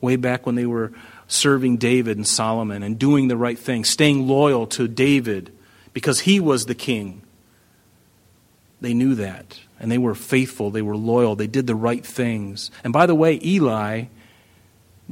Way 0.00 0.16
back 0.16 0.44
when 0.44 0.56
they 0.56 0.66
were 0.66 0.92
serving 1.26 1.78
David 1.78 2.16
and 2.16 2.26
Solomon 2.26 2.82
and 2.82 2.98
doing 2.98 3.28
the 3.28 3.36
right 3.36 3.58
thing, 3.58 3.84
staying 3.84 4.28
loyal 4.28 4.66
to 4.68 4.86
David 4.86 5.52
because 5.92 6.20
he 6.20 6.38
was 6.38 6.66
the 6.66 6.74
king. 6.74 7.22
They 8.80 8.92
knew 8.92 9.14
that 9.14 9.58
and 9.78 9.90
they 9.90 9.98
were 9.98 10.14
faithful, 10.14 10.70
they 10.70 10.82
were 10.82 10.96
loyal, 10.96 11.36
they 11.36 11.46
did 11.46 11.66
the 11.66 11.74
right 11.74 12.04
things. 12.04 12.70
And 12.82 12.92
by 12.92 13.06
the 13.06 13.14
way, 13.14 13.38
Eli 13.44 14.04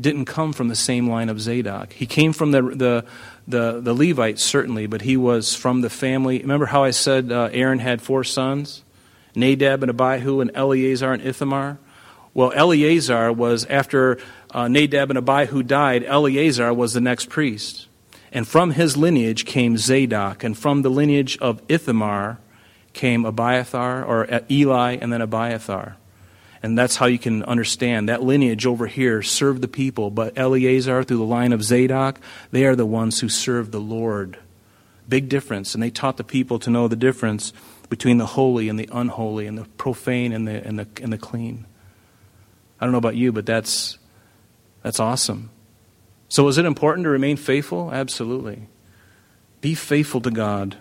didn't 0.00 0.24
come 0.24 0.52
from 0.52 0.68
the 0.68 0.74
same 0.74 1.08
line 1.08 1.28
of 1.28 1.40
Zadok. 1.40 1.92
He 1.92 2.06
came 2.06 2.32
from 2.32 2.50
the, 2.50 2.62
the, 2.62 3.04
the, 3.46 3.80
the 3.80 3.94
Levites, 3.94 4.42
certainly, 4.42 4.86
but 4.86 5.02
he 5.02 5.16
was 5.16 5.54
from 5.54 5.82
the 5.82 5.90
family. 5.90 6.38
Remember 6.38 6.66
how 6.66 6.82
I 6.82 6.90
said 6.90 7.30
uh, 7.30 7.50
Aaron 7.52 7.78
had 7.78 8.02
four 8.02 8.24
sons? 8.24 8.82
Nadab 9.36 9.82
and 9.82 9.90
Abihu 9.90 10.40
and 10.40 10.50
Eleazar 10.54 11.12
and 11.12 11.22
Ithamar? 11.22 11.78
Well, 12.32 12.52
Eleazar 12.54 13.32
was, 13.32 13.64
after 13.66 14.18
uh, 14.50 14.66
Nadab 14.66 15.10
and 15.10 15.18
Abihu 15.18 15.62
died, 15.62 16.02
Eleazar 16.04 16.74
was 16.74 16.92
the 16.92 17.00
next 17.00 17.28
priest. 17.28 17.86
And 18.32 18.48
from 18.48 18.72
his 18.72 18.96
lineage 18.96 19.44
came 19.44 19.78
Zadok, 19.78 20.42
and 20.42 20.58
from 20.58 20.82
the 20.82 20.90
lineage 20.90 21.38
of 21.38 21.62
Ithamar 21.68 22.38
came 22.94 23.24
Abiathar, 23.24 24.04
or 24.04 24.40
Eli, 24.50 24.96
and 25.00 25.12
then 25.12 25.20
Abiathar. 25.20 25.96
And 26.62 26.78
that's 26.78 26.96
how 26.96 27.04
you 27.04 27.18
can 27.18 27.42
understand 27.42 28.08
that 28.08 28.22
lineage 28.22 28.64
over 28.64 28.86
here 28.86 29.20
served 29.20 29.60
the 29.60 29.68
people, 29.68 30.10
but 30.10 30.38
Eleazar, 30.38 31.04
through 31.04 31.18
the 31.18 31.24
line 31.24 31.52
of 31.52 31.62
Zadok, 31.62 32.18
they 32.52 32.64
are 32.64 32.74
the 32.74 32.86
ones 32.86 33.20
who 33.20 33.28
served 33.28 33.70
the 33.70 33.80
Lord. 33.80 34.38
Big 35.06 35.28
difference. 35.28 35.74
And 35.74 35.82
they 35.82 35.90
taught 35.90 36.16
the 36.16 36.24
people 36.24 36.58
to 36.60 36.70
know 36.70 36.88
the 36.88 36.96
difference 36.96 37.52
between 37.90 38.16
the 38.16 38.24
holy 38.24 38.70
and 38.70 38.80
the 38.80 38.88
unholy, 38.90 39.46
and 39.46 39.58
the 39.58 39.64
profane 39.76 40.32
and 40.32 40.48
the, 40.48 40.66
and 40.66 40.78
the, 40.78 40.88
and 41.02 41.12
the 41.12 41.18
clean. 41.18 41.66
I 42.80 42.86
don't 42.86 42.92
know 42.92 42.98
about 42.98 43.16
you, 43.16 43.30
but 43.30 43.44
that's, 43.44 43.98
that's 44.82 44.98
awesome. 44.98 45.50
So, 46.28 46.48
is 46.48 46.56
it 46.56 46.64
important 46.64 47.04
to 47.04 47.10
remain 47.10 47.36
faithful? 47.36 47.92
Absolutely. 47.92 48.68
Be 49.60 49.74
faithful 49.74 50.22
to 50.22 50.30
God. 50.30 50.76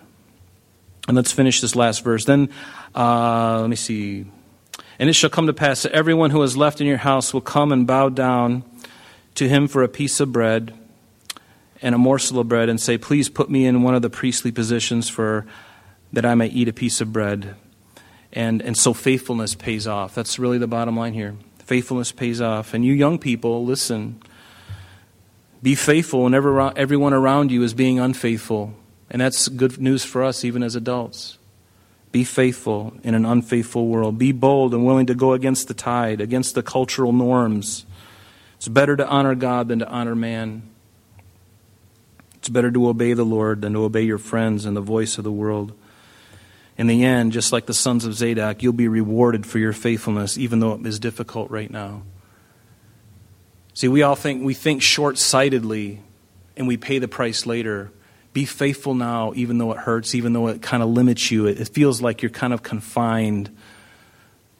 And 1.06 1.16
let's 1.16 1.32
finish 1.32 1.60
this 1.60 1.76
last 1.76 2.02
verse. 2.02 2.24
Then, 2.24 2.48
uh, 2.94 3.60
let 3.60 3.70
me 3.70 3.76
see. 3.76 4.24
And 4.98 5.10
it 5.10 5.14
shall 5.14 5.30
come 5.30 5.46
to 5.46 5.52
pass 5.52 5.82
that 5.82 5.92
everyone 5.92 6.30
who 6.30 6.42
is 6.42 6.56
left 6.56 6.80
in 6.80 6.86
your 6.86 6.98
house 6.98 7.34
will 7.34 7.40
come 7.40 7.72
and 7.72 7.86
bow 7.86 8.08
down 8.08 8.64
to 9.34 9.48
him 9.48 9.68
for 9.68 9.82
a 9.82 9.88
piece 9.88 10.20
of 10.20 10.32
bread 10.32 10.72
and 11.82 11.94
a 11.94 11.98
morsel 11.98 12.38
of 12.38 12.48
bread 12.48 12.68
and 12.68 12.80
say, 12.80 12.96
Please 12.96 13.28
put 13.28 13.50
me 13.50 13.66
in 13.66 13.82
one 13.82 13.94
of 13.94 14.02
the 14.02 14.10
priestly 14.10 14.52
positions 14.52 15.08
for 15.08 15.46
that 16.12 16.24
I 16.24 16.34
may 16.34 16.46
eat 16.46 16.68
a 16.68 16.72
piece 16.72 17.00
of 17.00 17.12
bread. 17.12 17.56
And, 18.32 18.62
and 18.62 18.76
so 18.76 18.94
faithfulness 18.94 19.54
pays 19.54 19.86
off. 19.86 20.14
That's 20.14 20.38
really 20.38 20.58
the 20.58 20.66
bottom 20.66 20.96
line 20.96 21.12
here. 21.12 21.36
Faithfulness 21.58 22.12
pays 22.12 22.40
off. 22.40 22.74
And 22.74 22.84
you 22.84 22.92
young 22.92 23.18
people, 23.18 23.64
listen. 23.64 24.20
Be 25.62 25.74
faithful 25.74 26.24
whenever 26.24 26.76
everyone 26.76 27.12
around 27.12 27.50
you 27.50 27.62
is 27.62 27.74
being 27.74 27.98
unfaithful. 27.98 28.74
And 29.10 29.20
that's 29.20 29.48
good 29.48 29.80
news 29.80 30.04
for 30.04 30.24
us, 30.24 30.44
even 30.44 30.62
as 30.62 30.76
adults. 30.76 31.38
Be 32.10 32.24
faithful 32.24 32.94
in 33.02 33.14
an 33.14 33.24
unfaithful 33.24 33.86
world. 33.88 34.18
Be 34.18 34.32
bold 34.32 34.72
and 34.72 34.86
willing 34.86 35.06
to 35.06 35.14
go 35.14 35.32
against 35.32 35.68
the 35.68 35.74
tide, 35.74 36.20
against 36.20 36.54
the 36.54 36.62
cultural 36.62 37.12
norms. 37.12 37.86
It's 38.56 38.68
better 38.68 38.96
to 38.96 39.06
honor 39.06 39.34
God 39.34 39.68
than 39.68 39.80
to 39.80 39.88
honor 39.88 40.14
man. 40.14 40.62
It's 42.36 42.48
better 42.48 42.70
to 42.70 42.88
obey 42.88 43.14
the 43.14 43.24
Lord 43.24 43.62
than 43.62 43.72
to 43.72 43.84
obey 43.84 44.02
your 44.02 44.18
friends 44.18 44.64
and 44.64 44.76
the 44.76 44.80
voice 44.80 45.18
of 45.18 45.24
the 45.24 45.32
world. 45.32 45.72
In 46.76 46.86
the 46.86 47.04
end, 47.04 47.32
just 47.32 47.52
like 47.52 47.66
the 47.66 47.74
sons 47.74 48.04
of 48.04 48.14
Zadok, 48.14 48.62
you'll 48.62 48.72
be 48.72 48.88
rewarded 48.88 49.46
for 49.46 49.58
your 49.58 49.72
faithfulness, 49.72 50.36
even 50.36 50.60
though 50.60 50.72
it 50.72 50.86
is 50.86 50.98
difficult 50.98 51.50
right 51.50 51.70
now. 51.70 52.02
See, 53.74 53.88
we 53.88 54.02
all 54.02 54.16
think 54.16 54.44
we 54.44 54.54
think 54.54 54.82
short-sightedly, 54.82 56.00
and 56.56 56.68
we 56.68 56.76
pay 56.76 56.98
the 56.98 57.08
price 57.08 57.46
later. 57.46 57.90
Be 58.34 58.44
faithful 58.44 58.94
now, 58.94 59.32
even 59.36 59.58
though 59.58 59.70
it 59.70 59.78
hurts, 59.78 60.14
even 60.14 60.32
though 60.32 60.48
it 60.48 60.60
kind 60.60 60.82
of 60.82 60.88
limits 60.90 61.30
you. 61.30 61.46
It, 61.46 61.68
feels 61.68 62.02
like 62.02 62.20
you're 62.20 62.30
kind 62.30 62.52
of 62.52 62.64
confined. 62.64 63.56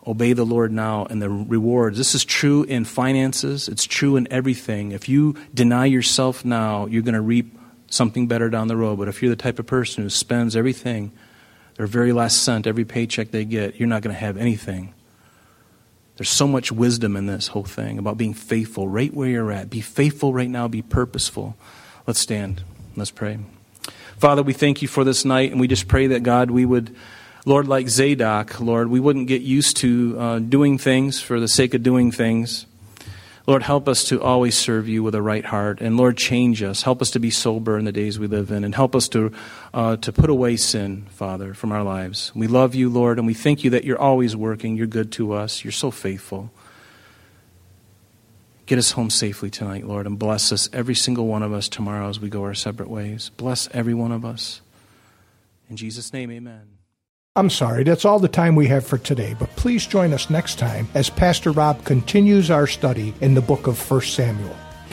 Obey 0.06 0.32
the 0.32 0.44
Lord 0.44 0.70
now 0.70 1.06
and 1.06 1.20
the 1.20 1.28
rewards. 1.28 1.98
This 1.98 2.14
is 2.14 2.24
true 2.24 2.62
in 2.62 2.84
finances, 2.84 3.68
it's 3.68 3.84
true 3.84 4.16
in 4.16 4.30
everything. 4.30 4.92
If 4.92 5.08
you 5.08 5.34
deny 5.52 5.86
yourself 5.86 6.44
now, 6.44 6.86
you're 6.86 7.02
going 7.02 7.14
to 7.14 7.20
reap 7.20 7.58
something 7.88 8.28
better 8.28 8.48
down 8.48 8.68
the 8.68 8.76
road. 8.76 8.98
But 8.98 9.08
if 9.08 9.22
you're 9.22 9.30
the 9.30 9.36
type 9.36 9.58
of 9.58 9.66
person 9.66 10.04
who 10.04 10.10
spends 10.10 10.54
everything, 10.56 11.10
their 11.76 11.86
very 11.88 12.12
last 12.12 12.42
cent, 12.42 12.68
every 12.68 12.84
paycheck 12.84 13.32
they 13.32 13.44
get, 13.44 13.76
you're 13.76 13.88
not 13.88 14.02
going 14.02 14.14
to 14.14 14.20
have 14.20 14.36
anything. 14.36 14.94
There's 16.16 16.30
so 16.30 16.46
much 16.46 16.70
wisdom 16.70 17.16
in 17.16 17.26
this 17.26 17.48
whole 17.48 17.64
thing 17.64 17.98
about 17.98 18.18
being 18.18 18.34
faithful 18.34 18.86
right 18.86 19.12
where 19.12 19.28
you're 19.28 19.50
at. 19.50 19.68
Be 19.68 19.80
faithful 19.80 20.32
right 20.32 20.48
now, 20.48 20.68
be 20.68 20.82
purposeful. 20.82 21.56
Let's 22.06 22.20
stand. 22.20 22.62
Let's 22.94 23.10
pray. 23.10 23.38
Father, 24.18 24.42
we 24.42 24.52
thank 24.52 24.80
you 24.80 24.88
for 24.88 25.04
this 25.04 25.24
night, 25.24 25.50
and 25.50 25.60
we 25.60 25.66
just 25.66 25.88
pray 25.88 26.06
that, 26.08 26.22
God, 26.22 26.50
we 26.50 26.64
would, 26.64 26.94
Lord, 27.44 27.66
like 27.66 27.88
Zadok, 27.88 28.60
Lord, 28.60 28.88
we 28.88 29.00
wouldn't 29.00 29.26
get 29.26 29.42
used 29.42 29.76
to 29.78 30.16
uh, 30.18 30.38
doing 30.38 30.78
things 30.78 31.20
for 31.20 31.40
the 31.40 31.48
sake 31.48 31.74
of 31.74 31.82
doing 31.82 32.12
things. 32.12 32.66
Lord, 33.46 33.62
help 33.62 33.88
us 33.88 34.04
to 34.04 34.22
always 34.22 34.56
serve 34.56 34.88
you 34.88 35.02
with 35.02 35.14
a 35.14 35.20
right 35.20 35.44
heart. 35.44 35.82
And 35.82 35.98
Lord, 35.98 36.16
change 36.16 36.62
us. 36.62 36.82
Help 36.82 37.02
us 37.02 37.10
to 37.10 37.18
be 37.18 37.30
sober 37.30 37.76
in 37.76 37.84
the 37.84 37.92
days 37.92 38.18
we 38.18 38.26
live 38.26 38.50
in. 38.50 38.64
And 38.64 38.74
help 38.74 38.96
us 38.96 39.06
to, 39.08 39.32
uh, 39.74 39.96
to 39.96 40.12
put 40.12 40.30
away 40.30 40.56
sin, 40.56 41.04
Father, 41.10 41.52
from 41.52 41.70
our 41.70 41.82
lives. 41.82 42.32
We 42.34 42.46
love 42.46 42.74
you, 42.74 42.88
Lord, 42.88 43.18
and 43.18 43.26
we 43.26 43.34
thank 43.34 43.62
you 43.62 43.68
that 43.70 43.84
you're 43.84 44.00
always 44.00 44.34
working. 44.34 44.76
You're 44.76 44.86
good 44.86 45.12
to 45.12 45.34
us. 45.34 45.62
You're 45.62 45.72
so 45.72 45.90
faithful. 45.90 46.50
Get 48.66 48.78
us 48.78 48.92
home 48.92 49.10
safely 49.10 49.50
tonight, 49.50 49.86
Lord, 49.86 50.06
and 50.06 50.18
bless 50.18 50.50
us, 50.50 50.70
every 50.72 50.94
single 50.94 51.26
one 51.26 51.42
of 51.42 51.52
us, 51.52 51.68
tomorrow 51.68 52.08
as 52.08 52.18
we 52.18 52.30
go 52.30 52.44
our 52.44 52.54
separate 52.54 52.88
ways. 52.88 53.30
Bless 53.36 53.68
every 53.72 53.94
one 53.94 54.10
of 54.10 54.24
us. 54.24 54.62
In 55.68 55.76
Jesus' 55.76 56.12
name, 56.12 56.30
amen. 56.30 56.78
I'm 57.36 57.50
sorry, 57.50 57.82
that's 57.82 58.04
all 58.04 58.20
the 58.20 58.28
time 58.28 58.54
we 58.54 58.68
have 58.68 58.86
for 58.86 58.96
today, 58.96 59.34
but 59.38 59.50
please 59.56 59.86
join 59.86 60.12
us 60.12 60.30
next 60.30 60.58
time 60.58 60.86
as 60.94 61.10
Pastor 61.10 61.50
Rob 61.50 61.84
continues 61.84 62.50
our 62.50 62.66
study 62.66 63.12
in 63.20 63.34
the 63.34 63.40
book 63.40 63.66
of 63.66 63.90
1 63.90 64.00
Samuel. 64.02 64.56